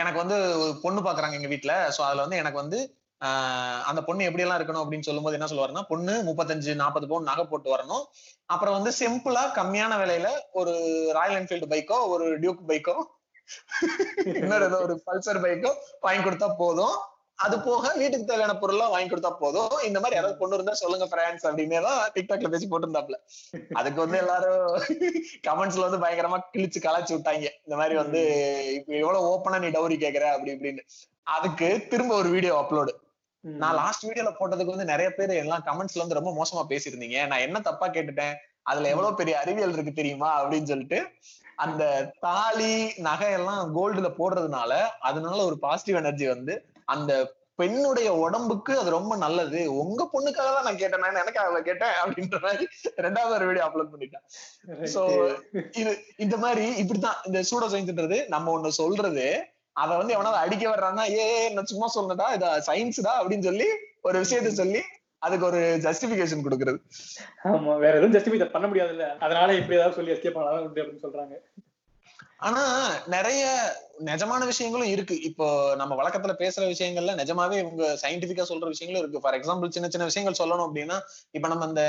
[0.01, 0.39] எனக்கு வந்து
[0.85, 2.81] பொண்ணு பாக்குறாங்க எங்க வீட்டுல சோ அதுல வந்து எனக்கு வந்து
[3.89, 7.69] அந்த பொண்ணு எப்படி எல்லாம் இருக்கணும் அப்படின்னு சொல்லும்போது என்ன சொல்லுவாருன்னா பொண்ணு முப்பத்தஞ்சு நாற்பது பவுன் நகை போட்டு
[7.75, 8.05] வரணும்.
[8.53, 10.29] அப்புறம் வந்து சிம்பிளா கம்மியான விலையில
[10.61, 10.73] ஒரு
[11.19, 12.97] ராயல் என்ஃபீல்டு பைக்கோ ஒரு டியூக் பைக்கோ
[14.41, 15.71] இன்னொரு ஏதோ ஒரு பல்சர் பைக்கோ
[16.05, 16.97] வாங்கி கொடுத்தா போதும்.
[17.39, 19.73] அது போக வீட்டுக்கு தேவையான பொருள்லாம் வாங்கி கொடுத்தா போதும்.
[19.89, 23.17] இந்த மாதிரி யாராவது கொண்டு இருந்தா சொல்லுங்க பிரான்ஸ் அப்படின்னு தான் டிக்டாக்ல பேசி போட்டிருந்தாப்ல
[23.81, 24.67] அதுக்கு வந்து எல்லாரும்
[25.49, 27.49] கமெண்ட்ஸ்ல வந்து பயங்கரமா கிழிச்சு கலாச்சு விட்டாங்க.
[27.67, 28.21] இந்த மாதிரி வந்து
[28.79, 30.27] இப்ப எவ்வளவு ஓப்பனா நீ டவுரி கேக்குற?
[30.35, 30.85] அப்படி இப்படின்னு.
[31.37, 32.95] அதுக்கு திரும்ப ஒரு வீடியோ அப்லோடு
[33.45, 37.19] நான் லாஸ்ட் வீடியோல போட்டதுக்கு வந்து நிறைய பேர் எல்லாம் கமெண்ட்ஸ்ல வந்து ரொம்ப மோசமா பேசியிருந்தீங்க.
[37.27, 38.35] நான் என்ன தப்பா கேட்டுட்டேன்?
[38.63, 40.29] அதுல எவ்வளவு பெரிய அறிவியல் இருக்கு தெரியுமா?
[40.41, 40.99] அப்படின்னு சொல்லிட்டு
[41.57, 41.85] அந்த
[42.21, 42.75] தாலி
[43.07, 46.55] நகை எல்லாம் கோல்டுல போடுறதுனால அதனால ஒரு பாசிட்டிவ் எனர்ஜி வந்து
[46.95, 47.13] அந்த
[47.61, 49.61] பெண்ணுடைய உடம்புக்கு அது ரொம்ப நல்லது.
[49.81, 51.03] உங்க பொண்ணுக்காக தான் நான் கேட்டேன்.
[51.05, 52.65] நான் எனக்கு அவளை கேட்டேன் அப்படின்ற மாதிரி
[53.07, 54.25] ரெண்டாவது ஒரு வீடியோ அப்லோட் பண்ணிட்டேன்.
[54.95, 55.03] So,
[55.81, 57.19] இது இந்த மாதிரி இப்படித்தான்.
[57.29, 59.27] இந்த சூடோ சயின்ஸ்ன்றது நம்ம ஒண்ணு சொல்றது
[59.83, 61.27] அத வந்து எவனாவது அடிக்க வர்றான்னா ஏ
[61.57, 63.69] நான் சும்மா சொன்னடா இது சயின்ஸ்டா அப்படின்னு சொல்லி
[64.09, 64.83] ஒரு விஷயத்த சொல்லி
[65.27, 66.79] அதுக்கு ஒரு ஜஸ்டிபிகேஷன் கொடுக்கறது.
[67.51, 69.07] ஆமா வேற எதுவும் ஜஸ்டிஃபை பண்ண முடியாதுல்ல.
[69.27, 71.37] அதனால இப்படி ஏதாவது சொல்லி எஸ்கேப் உண்டு அப்படின்னு சொல்றாங்க.
[72.43, 72.63] ஆனா
[73.07, 73.43] நிறைய
[74.05, 75.17] நிஜமான விஷயங்களும் இருக்கு.
[75.23, 75.47] இப்போ
[75.81, 79.23] நம்ம வழக்கத்துல பேசுற விஷயங்கள்ல நிஜமாவே இவங்க சயின்டிபிக்கா சொல்ற விஷயங்களும் இருக்கு.
[79.25, 80.97] ஃபார் எக்ஸாம்பிள் சின்ன சின்ன விஷயங்கள் சொல்லணும் அப்படின்னா
[81.31, 81.85] இப்ப நம்ம இந்த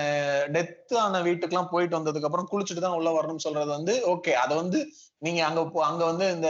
[0.55, 4.57] டெத் ஆன வீட்டுக்கு எல்லாம் போயிட்டு வந்ததுக்கு அப்புறம் குளிச்சுட்டு தான் உள்ள வரணும்னு சொல்றது வந்து ஓகே அதை
[4.57, 4.81] வந்து
[5.17, 6.49] நீங்க அங்க அங்க வந்து இந்த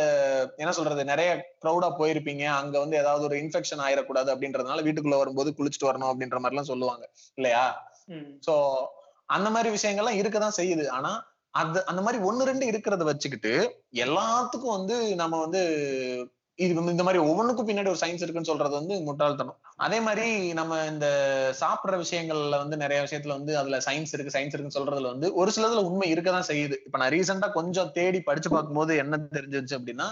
[0.57, 1.31] என்ன சொல்றது நிறைய
[1.65, 2.45] க்ரௌடா போயிருப்பீங்க.
[2.61, 7.05] அங்க வந்து ஏதாவது ஒரு இன்ஃபெக்ஷன் ஆயிடக்கூடாது அப்படின்றதுனால வீட்டுக்குள்ள வரும்போது குளிச்சுட்டு வரணும் அப்படின்ற மாதிரி எல்லாம் சொல்லுவாங்க.
[7.35, 7.65] இல்லையா.
[8.47, 8.55] சோ
[9.25, 10.85] அந்த மாதிரி விஷயங்கள்லாம் இருக்கதான் செய்யுது.
[10.89, 11.11] ஆனா
[11.53, 13.53] அது அந்த மாதிரி ஒன்னு ரெண்டு இருக்கிறத வச்சுக்கிட்டு
[14.05, 15.61] எல்லாத்துக்கும் வந்து நம்ம வந்து
[16.59, 19.57] இது வந்து இந்த மாதிரி ஒவ்வொன்றுக்கும் பின்னாடி ஒரு சயின்ஸ் இருக்குன்னு சொல்றது வந்து முட்டாள்தனம்.
[19.75, 21.07] அதே மாதிரி நம்ம இந்த
[21.61, 25.83] சாப்பிட்ற விஷயங்கள்ல வந்து நிறைய விஷயத்துல வந்து அதுல சயின்ஸ் இருக்கு சயின்ஸ் இருக்குன்னு சொல்றதுல வந்து ஒரு சிலதுல
[25.83, 26.77] உண்மை இருக்கதான் செய்யுது.
[26.85, 30.07] இப்ப நான் ரீசெண்டா கொஞ்சம் தேடி படிச்சு பார்க்கும்போது என்ன தெரிஞ்சிருச்சு அப்படின்னா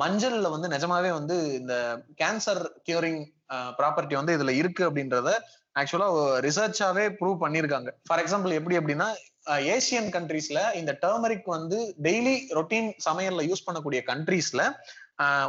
[0.00, 1.74] மஞ்சள்ல வந்து நிஜமாவே வந்து இந்த
[2.22, 3.20] கேன்சர் கியூரிங்
[3.78, 5.30] ப்ராப்பர்ட்டி வந்து இதுல இருக்கு அப்படின்றத
[5.76, 6.08] ஆக்சுவலா
[6.46, 7.90] ரிசர்ச்சாவே ப்ரூவ் பண்ணிருக்காங்க.
[8.08, 9.08] ஃபார் எக்ஸாம்பிள் எப்படி அப்படின்னா
[9.76, 14.62] ஏசியன் கண்ட்ரீஸ்ல இந்த டர்மரிக் வந்து டெய்லி ரொட்டீன் சமையல்ல யூஸ் பண்ணக்கூடிய கண்ட்ரீஸ்ல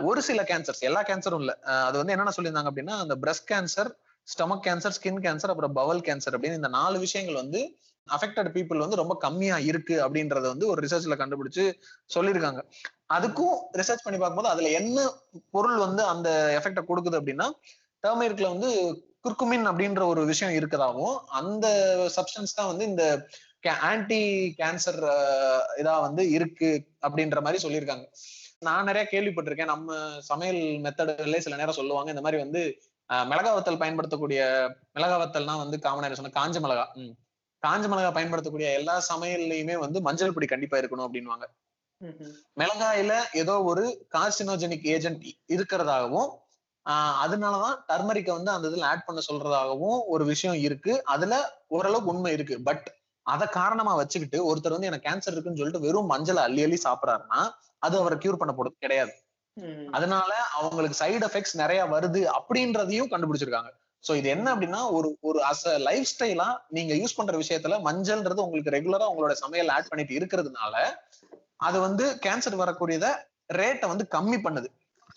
[0.02, 1.54] ஒரு சில கேன்சர்ஸ் எல்லா கேன்சரும் இல்ல.
[1.88, 3.90] அது வந்து என்னென்ன சொல்லியிருந்தாங்க அப்படின்னா அந்த breast cancer
[4.28, 7.62] stomach cancer skin cancer அப்புறம் பவல் கேன்சர் அப்படின்னு இந்த நாலு விஷயங்கள் வந்து
[8.08, 11.66] அஃபெக்டட் பீப்புள் வந்து ரொம்ப கம்மியா இருக்கு அப்படின்றத வந்து ஒரு ரிசர்ச்ல கண்டுபிடிச்சு
[12.16, 12.62] சொல்லியிருக்காங்க.
[13.16, 14.98] அதுக்கும் ரிசர்ச் பண்ணி பார்க்கும்போது அதுல என்ன
[15.52, 17.48] பொருள் வந்து அந்த எஃபெக்ட கொடுக்குது அப்படின்னா
[18.04, 18.70] டர்மரிக்ல வந்து
[19.26, 21.66] குர்குமின் அப்படின்ற ஒரு விஷயம் இருக்கதாவும் அந்த
[22.16, 23.04] சப்ஸ்டன்ஸ் தான் வந்து இந்த
[23.84, 24.22] ஆன்டி
[24.58, 25.02] கேன்சர்
[25.82, 26.72] இதா வந்து இருக்கு
[27.06, 28.06] அப்படின்ற மாதிரி சொல்லியிருக்காங்க
[28.62, 29.94] நான் நிறைய கேள்விப்பட்டிருக்கேன் நம்ம
[30.28, 32.62] சமையல் மெத்தடுல சில நேரம் சொல்லுவாங்க இந்த மாதிரி வந்து
[33.28, 34.42] மிளகா வத்தல் பயன்படுத்தக்கூடிய
[34.96, 37.14] மிளகா வத்தல்னா வந்து காமன் சொன்ன காஞ்ச மிளகா ம்.
[37.64, 41.46] காஞ்ச மிளகா பயன்படுத்தக்கூடிய எல்லா சமையல்லையுமே வந்து மஞ்சள் பொடி கண்டிப்பா இருக்கணும் அப்படின்வாங்க.
[42.58, 46.30] மிளகாயில ஏதோ ஒரு கார்சினோஜெனிக் ஏஜென்ட் இருக்கிறதாகவும்
[46.86, 50.94] ஆஹ் அதனாலதான் டர்மரிக்க வந்து அந்த இதுல ஆட் பண்ண சொல்றதாகவும் ஒரு விஷயம் இருக்கு.
[51.06, 51.34] அதுல
[51.68, 52.64] ஓரளவுக்கு உண்மை இருக்கு.
[52.64, 52.88] பட்
[53.26, 57.42] அத காரணமா வச்சுக்கிட்டு ஒருத்தர் வந்து எனக்கு கேன்சர் இருக்குன்னு சொல்லிட்டு வெறும் மஞ்சளை அள்ளி அள்ளி சாப்பிடறாருன்னா
[57.80, 59.14] அது அவரை கியூர் பண்ண போறது கிடையாது.
[59.92, 63.72] அதனால அவங்களுக்கு சைடு எஃபெக்ட்ஸ் நிறைய வருது அப்படின்றதையும் கண்டுபிடிச்சிருக்காங்க.
[64.04, 68.44] சோ இது என்ன அப்படின்னா ஒரு ஒரு அஸ் அ லைஃப் ஸ்டைலா நீங்க யூஸ் பண்ற விஷயத்துல மஞ்சள்ன்றது
[68.44, 70.76] உங்களுக்கு ரெகுலரா உங்களோட சமையல் ஆட் பண்ணிட்டு இருக்கிறதுனால
[71.60, 73.08] அது வந்து கேன்சர் வரக்கூடியத
[73.54, 74.70] ரேட்டை வந்து கம்மி பண்ணுது.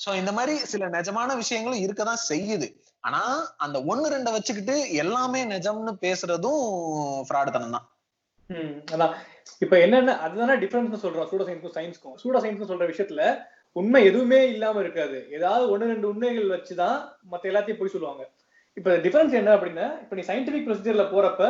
[0.05, 2.68] சோ இந்த மாதிரி சில நிஜமான விஷயங்களும் இருக்கதான் செய்யுது.
[3.05, 3.20] ஆனா
[3.64, 6.64] அந்த ஒண்ணு ரெண்ட வச்சுக்கிட்டு எல்லாமே நிஜம்னு பேசுறதும்
[7.26, 7.86] ஃப்ராடு தனம் தான்
[8.94, 9.14] அதான்.
[9.64, 13.22] இப்ப என்னன்னா அதுதானே டிஃபரன்ஸ் சொல்றோம் சூட சயின்ஸ்க்கும் சயின்ஸ்க்கும் சூட சயின்ஸ் சொல்ற விஷயத்துல
[13.76, 15.18] உண்மை எதுவுமே இல்லாம இருக்காது.
[15.36, 16.99] ஏதாவது ஒன்னு ரெண்டு உண்மைகள் வச்சுதான்
[17.32, 18.22] மத்த எல்லாத்தையும் போய் சொல்லுவாங்க.
[18.76, 21.42] இப்ப டிஃபரன்ஸ் என்ன அப்படின்னா இப்ப நீ சயின்டிபிக் ப்ரொசீஜர்ல போறப்ப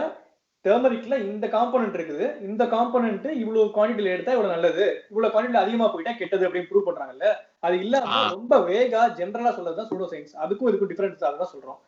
[0.67, 2.27] டெர்மரிக்ல இந்த காம்போனன்ட் இருக்குது.
[2.49, 4.87] இந்த காம்போனன்ட் இவ்வளவு குவான்டிட்டில எடுத்தா இவ்வளவு நல்லது.
[5.11, 7.29] இவ்வளவு குவான்டிட்டி அதிகமா போயிட்டா கெட்டது அப்படின்னு ப்ரூவ் பண்றாங்கல்ல.
[7.67, 8.23] அது இல்லாம.
[8.37, 11.79] ரொம்ப வேகா ஜென்ரலா சொல்றதுதான் சூடோ சயின்ஸ் அதுக்கும் இதுக்கும் டிஃபரன்ஸ் அதான் சொல்றோம்.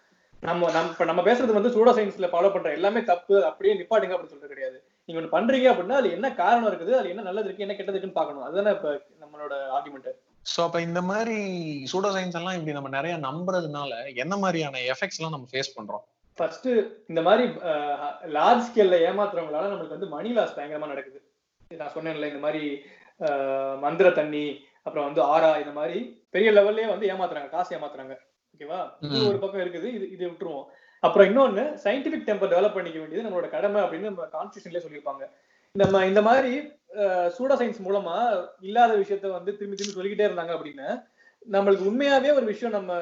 [0.43, 4.35] நம்ம நம்ம இப்ப நம்ம பேசுறது வந்து சூடோ சயின்ஸ்ல ஃபாலோ பண்ற எல்லாமே தப்பு அப்படியே நிப்பாட்டுங்க அப்படின்னு
[4.35, 4.76] சொல்றது கிடையாது.
[5.09, 8.20] நீங்க ஒண்ணு பண்றீங்க அப்படின்னா அது என்ன காரணம் இருக்குது அது என்ன நல்லது இருக்கு என்ன கெட்டது இருக்குன்னு
[8.20, 8.45] பார்க்கணும்.
[8.49, 10.11] அதுதானே இப்ப நம்மளோட ஆர்குமெண்ட்
[10.47, 11.39] சோ அப்ப இந்த மாதிரி
[11.93, 13.91] சூடோ சயின்ஸ் எல்லாம் இப்படி நம்ம நிறைய நம்புறதுனால
[14.24, 16.05] என்ன மாதிரியான எஃபெக்ட்ஸ் எல்லாம் நம்ம ஃபேஸ் பண்றோம்?
[16.39, 16.68] ஃபர்ஸ்ட்
[17.11, 17.45] இந்த மாதிரி
[18.36, 21.20] லார்ஜ் ஸ்கேல்ல ஏமாத்துறவங்களால நம்மளுக்கு வந்து மணி லாஸ் பயங்கரமா நடக்குது.
[21.82, 22.64] நான் சொன்னேன்ல இந்த மாதிரி
[23.84, 24.47] மந்திர தண்ணி
[24.86, 25.99] அப்புறம் வந்து ஆரா இந்த மாதிரி
[26.34, 28.14] பெரிய லெவல்லயே வந்து ஏமாத்துறாங்க காசு ஏமாத்துறாங்க.
[28.55, 29.18] ஓகேவா இது.
[29.30, 30.66] ஒரு பக்கம் இருக்குது இது இது விட்டுருவோம்.
[31.03, 35.24] அப்புறம் இன்னொன்னு சயின்டிபிக் டெம்பர் டெவலப் பண்ணிக்க வேண்டியது நம்மளோட கடமை அப்படின்னு நம்ம கான்ஸ்டியூஷன்லயே சொல்லியிருப்பாங்க.
[35.74, 36.53] நம்ம இந்த மாதிரி
[37.36, 38.16] சூட சயின்ஸ் மூலமா
[38.68, 40.89] இல்லாத விஷயத்த வந்து திரும்பி திரும்பி சொல்லிக்கிட்டே இருந்தாங்க அப்படின்னா
[41.47, 42.93] நம்மளுக்கு உண்மையாவே ஒரு விஷயம் நம்ம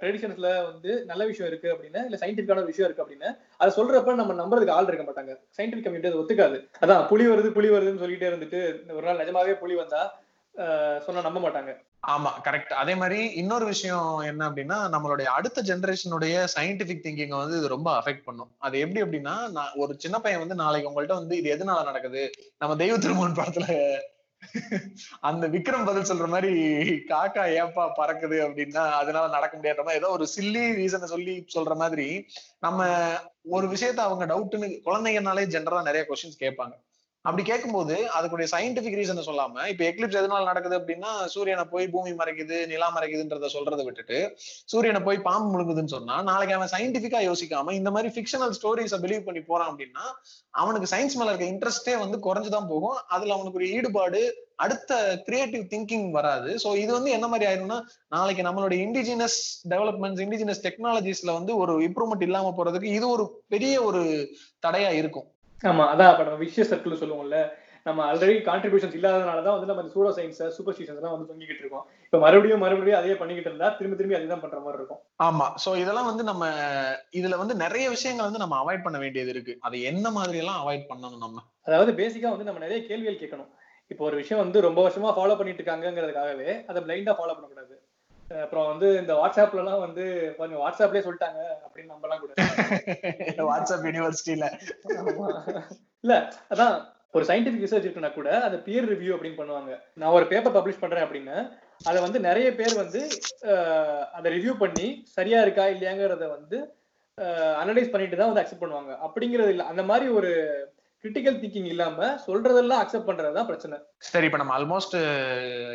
[0.00, 4.36] ட்ரெடிஷன்ஸ்ல வந்து நல்ல விஷயம் இருக்கு அப்படின்னா இல்ல சயின்டிபிக்கான ஒரு விஷயம் இருக்கு அப்படின்னா அதை சொல்றப்ப நம்ம
[4.40, 5.32] நம்புறதுக்கு ஆள் இருக்க மாட்டாங்க.
[5.56, 6.56] சயின்டிபிக் கம்யூனிட்டி அதை ஒத்துக்காது.
[6.82, 8.60] அதான் புலி வருது புலி வருதுன்னு சொல்லிட்டே இருந்துட்டு
[8.94, 10.02] ஒரு நாள் நிஜமாவே புலி வந்தா
[10.54, 11.72] அஹ், சொன்னா நம்ப மாட்டாங்க.
[12.06, 17.74] ஆமா கரெக்ட் அதே மாதிரி இன்னொரு விஷயம் என்ன அப்படின்னா நம்மளுடைய அடுத்த ஜெனரேஷனுடைய சயின்டிபிக் திங்கிங் வந்து இது
[17.74, 18.50] ரொம்ப அஃபெக்ட் பண்ணும்.
[18.60, 22.24] அது எப்படி அப்படின்னா நான் ஒரு சின்ன பையன் வந்து நாளைக்கு உங்கள்ட்ட வந்து இது எதனால நடக்குது?
[22.60, 23.66] நம்ம தெய்வ திருமணம் படத்துல
[25.20, 26.52] அந்த விக்ரம் பதில் சொல்ற மாதிரி
[27.08, 28.38] காக்கா ஏப்பா பறக்குது?
[28.46, 32.26] அப்படின்னா அதனால நடக்க முடியாத மாதிரி ஏதோ ஒரு சில்லி ரீசனை சொல்லி சொல்ற மாதிரி
[32.60, 32.88] நம்ம
[33.42, 36.76] ஒரு விஷயத்த அவங்க டவுட்னு குழந்தைங்கனாலே ஜென்ரலா நிறைய கொஸ்டின்ஸ் கேட்பாங்க.
[37.24, 42.58] அப்படி கேட்கும்போது அதுக்குடைய சயின்டிபிக் ரீசனை சொல்லாம இப்ப எக்லிப்ஸ் எதனால நடக்குது அப்படின்னா சூரியனை போய் பூமி மறைக்குது
[42.66, 44.18] நிலா மறைக்குதுன்றத சொல்றதை விட்டுட்டு
[44.64, 49.42] சூரியனை போய் பாம்பு முழுங்குதுன்னு சொன்னா நாளைக்கு அவன் சயின்டிபிக்கா யோசிக்காம இந்த மாதிரி ஃபிக்ஷனல் ஸ்டோரிஸை பிலீவ் பண்ணி
[49.42, 50.04] போறான் அப்படின்னா
[50.50, 52.96] அவனுக்கு சயின்ஸ் மேல இருக்க இன்ட்ரெஸ்டே வந்து குறைஞ்சுதான் போகும்.
[53.08, 54.22] அதுல அவனுக்கு ஒரு ஈடுபாடு
[54.56, 54.92] அடுத்த
[55.26, 56.50] கிரியேட்டிவ் திங்கிங் வராது.
[56.64, 62.26] சோ இது வந்து என்ன மாதிரி ஆயிரும்னா நாளைக்கு நம்மளுடைய இண்டிஜினஸ் டெவலப்மெண்ட்ஸ் இண்டிஜினஸ் டெக்னாலஜிஸ்ல வந்து ஒரு இம்ப்ரூவ்மெண்ட்
[62.28, 64.02] இல்லாம போறதுக்கு இது ஒரு பெரிய ஒரு
[64.66, 65.28] தடையா இருக்கும்.
[65.62, 67.38] ஆமா அதான் இப்ப நம்ம விஷய சர்க்கிள் சொல்லுவோம்ல.
[67.86, 71.84] நம்ம ஆல்ரெடி கான்ட்ரிபியூஷன்ஸ் இல்லாதனால தான் வந்து நம்ம இந்த சூடோ சயின்ஸ் சூப்பர்ஸ்டிஷன்ஸ் எல்லாம் வந்து தொங்கிக்கிட்டு இருக்கோம்.
[72.04, 75.00] இப்ப மறுபடியும் மறுபடியும் அதே பண்ணிக்கிட்டு இருந்தா திரும்பி திரும்பி அதுதான் பண்ற மாதிரி இருக்கும்.
[75.18, 75.46] ஆமா.
[75.64, 76.44] சோ இதெல்லாம் வந்து நம்ம
[77.12, 79.54] இதுல வந்து நிறைய விஷயங்கள் வந்து நம்ம அவாய்ட் பண்ண வேண்டியது இருக்கு.
[79.60, 81.40] அதை என்ன மாதிரி எல்லாம் அவாய்ட் பண்ணணும் நம்ம?
[81.64, 83.50] அதாவது பேசிக்கா வந்து நம்ம நிறைய கேள்விகள் கேட்கணும்.
[83.90, 87.74] இப்போ ஒரு விஷயம் வந்து ரொம்ப வருஷமா ஃபாலோ பண்ணிட்டு இருக்காங்கிறதுக்காகவே அதை பிளைண்டா ஃபாலோ பண்ணக்கூடாது.
[88.30, 90.04] அப்புறம் வந்து இந்த வாட்ஸ்அப்ல எல்லாம் வந்து
[90.38, 92.32] பாருங்க வாட்ஸ்அப்லயே சொல்லிட்டாங்க அப்படின்னு நம்பலாம் கூட.
[93.50, 94.46] வாட்ஸ்அப் யூனிவர்சிட்டியில.
[96.04, 96.14] இல்ல
[96.50, 96.74] அதான்
[97.14, 99.70] ஒரு சயின்டிபிக் ரிசர்ச் இருக்குன்னா கூட அதை பியர் ரிவ்யூ அப்படின்னு பண்ணுவாங்க.
[99.94, 101.38] நான் ஒரு பேப்பர் பப்ளிஷ் பண்றேன் அப்படின்னா.
[101.80, 103.00] அதை வந்து நிறைய பேர் வந்து
[104.18, 106.58] அதை ரிவ்யூ பண்ணி சரியா இருக்கா இல்லையாங்கிறத வந்து
[107.62, 108.92] அனலைஸ் பண்ணிட்டு தான் வந்து அக்செப்ட் பண்ணுவாங்க.
[109.06, 109.64] அப்படிங்கிறது இல்ல.
[109.64, 110.30] அந்த மாதிரி ஒரு
[111.04, 113.76] கிரிட்டிக்கல் திங்கிங் இல்லாம சொல்றதெல்லாம் அக்செப்ட் பண்றதுதான் பிரச்சனை.
[114.08, 114.96] சரி இப்ப நம்ம ஆல்மோஸ்ட்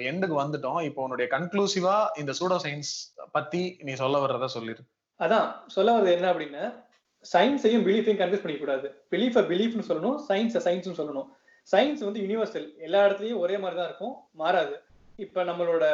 [0.09, 0.79] எண்டுக்கு வந்துட்டோம்.
[0.87, 2.91] இப்போ உன்னுடைய கன்க்ளூசிவா இந்த சூடோ சயின்ஸ்
[3.37, 4.83] பத்தி நீ சொல்ல வர்றத சொல்லிரு.
[5.19, 6.65] அதான் சொல்ல வர்றது என்ன அப்படின்னா
[7.25, 11.27] சயின்ஸையும் பிலீஃபையும் கன்ஃபியூஸ் பண்ணிக்க கூடாது பிலீஃபை பிலீஃப்னு சொல்லணும் சயின்ஸை சயின்ஸ்னு சொல்லணும்.
[11.73, 14.75] சயின்ஸ் வந்து யூனிவர்சல் எல்லா இடத்துலயும் ஒரே மாதிரி தான் இருக்கும் மாறாது.
[15.25, 15.85] இப்ப நம்மளோட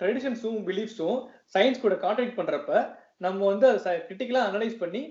[0.00, 1.18] ட்ரெடிஷன்ஸும் பிலீஃப்ஸும்
[1.54, 2.72] சயின்ஸ் கூட கான்ட்ராக்ட் பண்றப்ப
[3.24, 5.02] நம்ம வந்து அதை கிரிட்டிக்கலா அனலைஸ் பண்ணி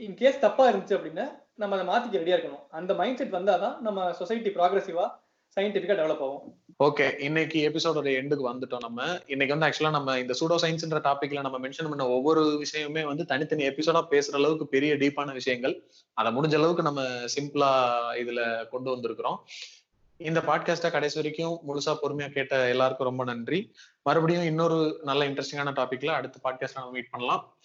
[0.00, 1.26] இன் கேஸ் தப்பா இருந்துச்சு அப்படின்னா
[1.60, 2.66] நம்ம அதை மாத்திக்க ரெடியா இருக்கணும்.
[2.70, 5.10] அந்த மைண்ட் செட் வந்தாதான் நம்ம சொசைட்டி ப்ராக்ரஸிவா
[5.56, 6.58] சயின்டிபிக்கா டெவலப் ஆகும்.
[6.84, 9.18] ஓகே இன்னைக்கு எபிசோடோட எண்டுக்கு வந்துட்டோம் நம்ம.
[9.26, 13.66] இன்னைக்கு வந்து ஆக்சுவலா நம்ம இந்த சூடோ சயின்ஸ்ன்ற டாபிக்ல நம்ம மென்ஷன் பண்ண ஒவ்வொரு விஷயமே வந்து தனித்தனி
[13.66, 15.90] எபிசோடா பேசுற அளவுக்கு பெரிய டீப்பான விஷயங்கள்.
[16.12, 19.36] அதை முடிஞ்ச அளவுக்கு நம்ம சிம்பிளா இதுல கொண்டு வந்திருக்கிறோம்.
[20.16, 23.72] இந்த பாட்காஸ்டா கடைசி வரைக்கும் முழுசா பொறுமையா கேட்ட எல்லாருக்கும் ரொம்ப நன்றி.
[24.02, 27.56] மறுபடியும் இன்னொரு நல்ல இன்ட்ரெஸ்டிங்கான டாபிக்ல அடுத்த பாட்காஸ்ட் நம்ம மீட் பண்ணலாம்.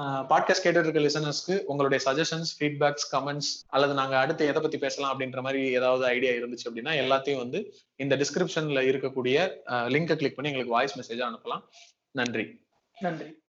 [0.00, 5.42] பாட்காஸ்ட் கேட்டுட்டு இருக்க லிசனர்ஸ்க்கு உங்களுடைய சஜஷன்ஸ் ஃபீட்பேக்ஸ் கமெண்ட்ஸ் அல்லது நாங்க அடுத்து எதை பத்தி பேசலாம் அப்படின்ற
[5.42, 10.98] மாதிரி ஏதாவது ஐடியா இருந்துச்சு அப்படின்னா எல்லாத்தையும் வந்து இந்த டிஸ்கிரிப்ஷன்ல இருக்கக்கூடிய லிங்கை கிளிக் பண்ணி எங்களுக்கு வாய்ஸ்
[10.98, 11.62] மெசேஜா அனுப்பலாம்.
[12.10, 12.60] நன்றி.
[13.00, 13.43] நன்றி.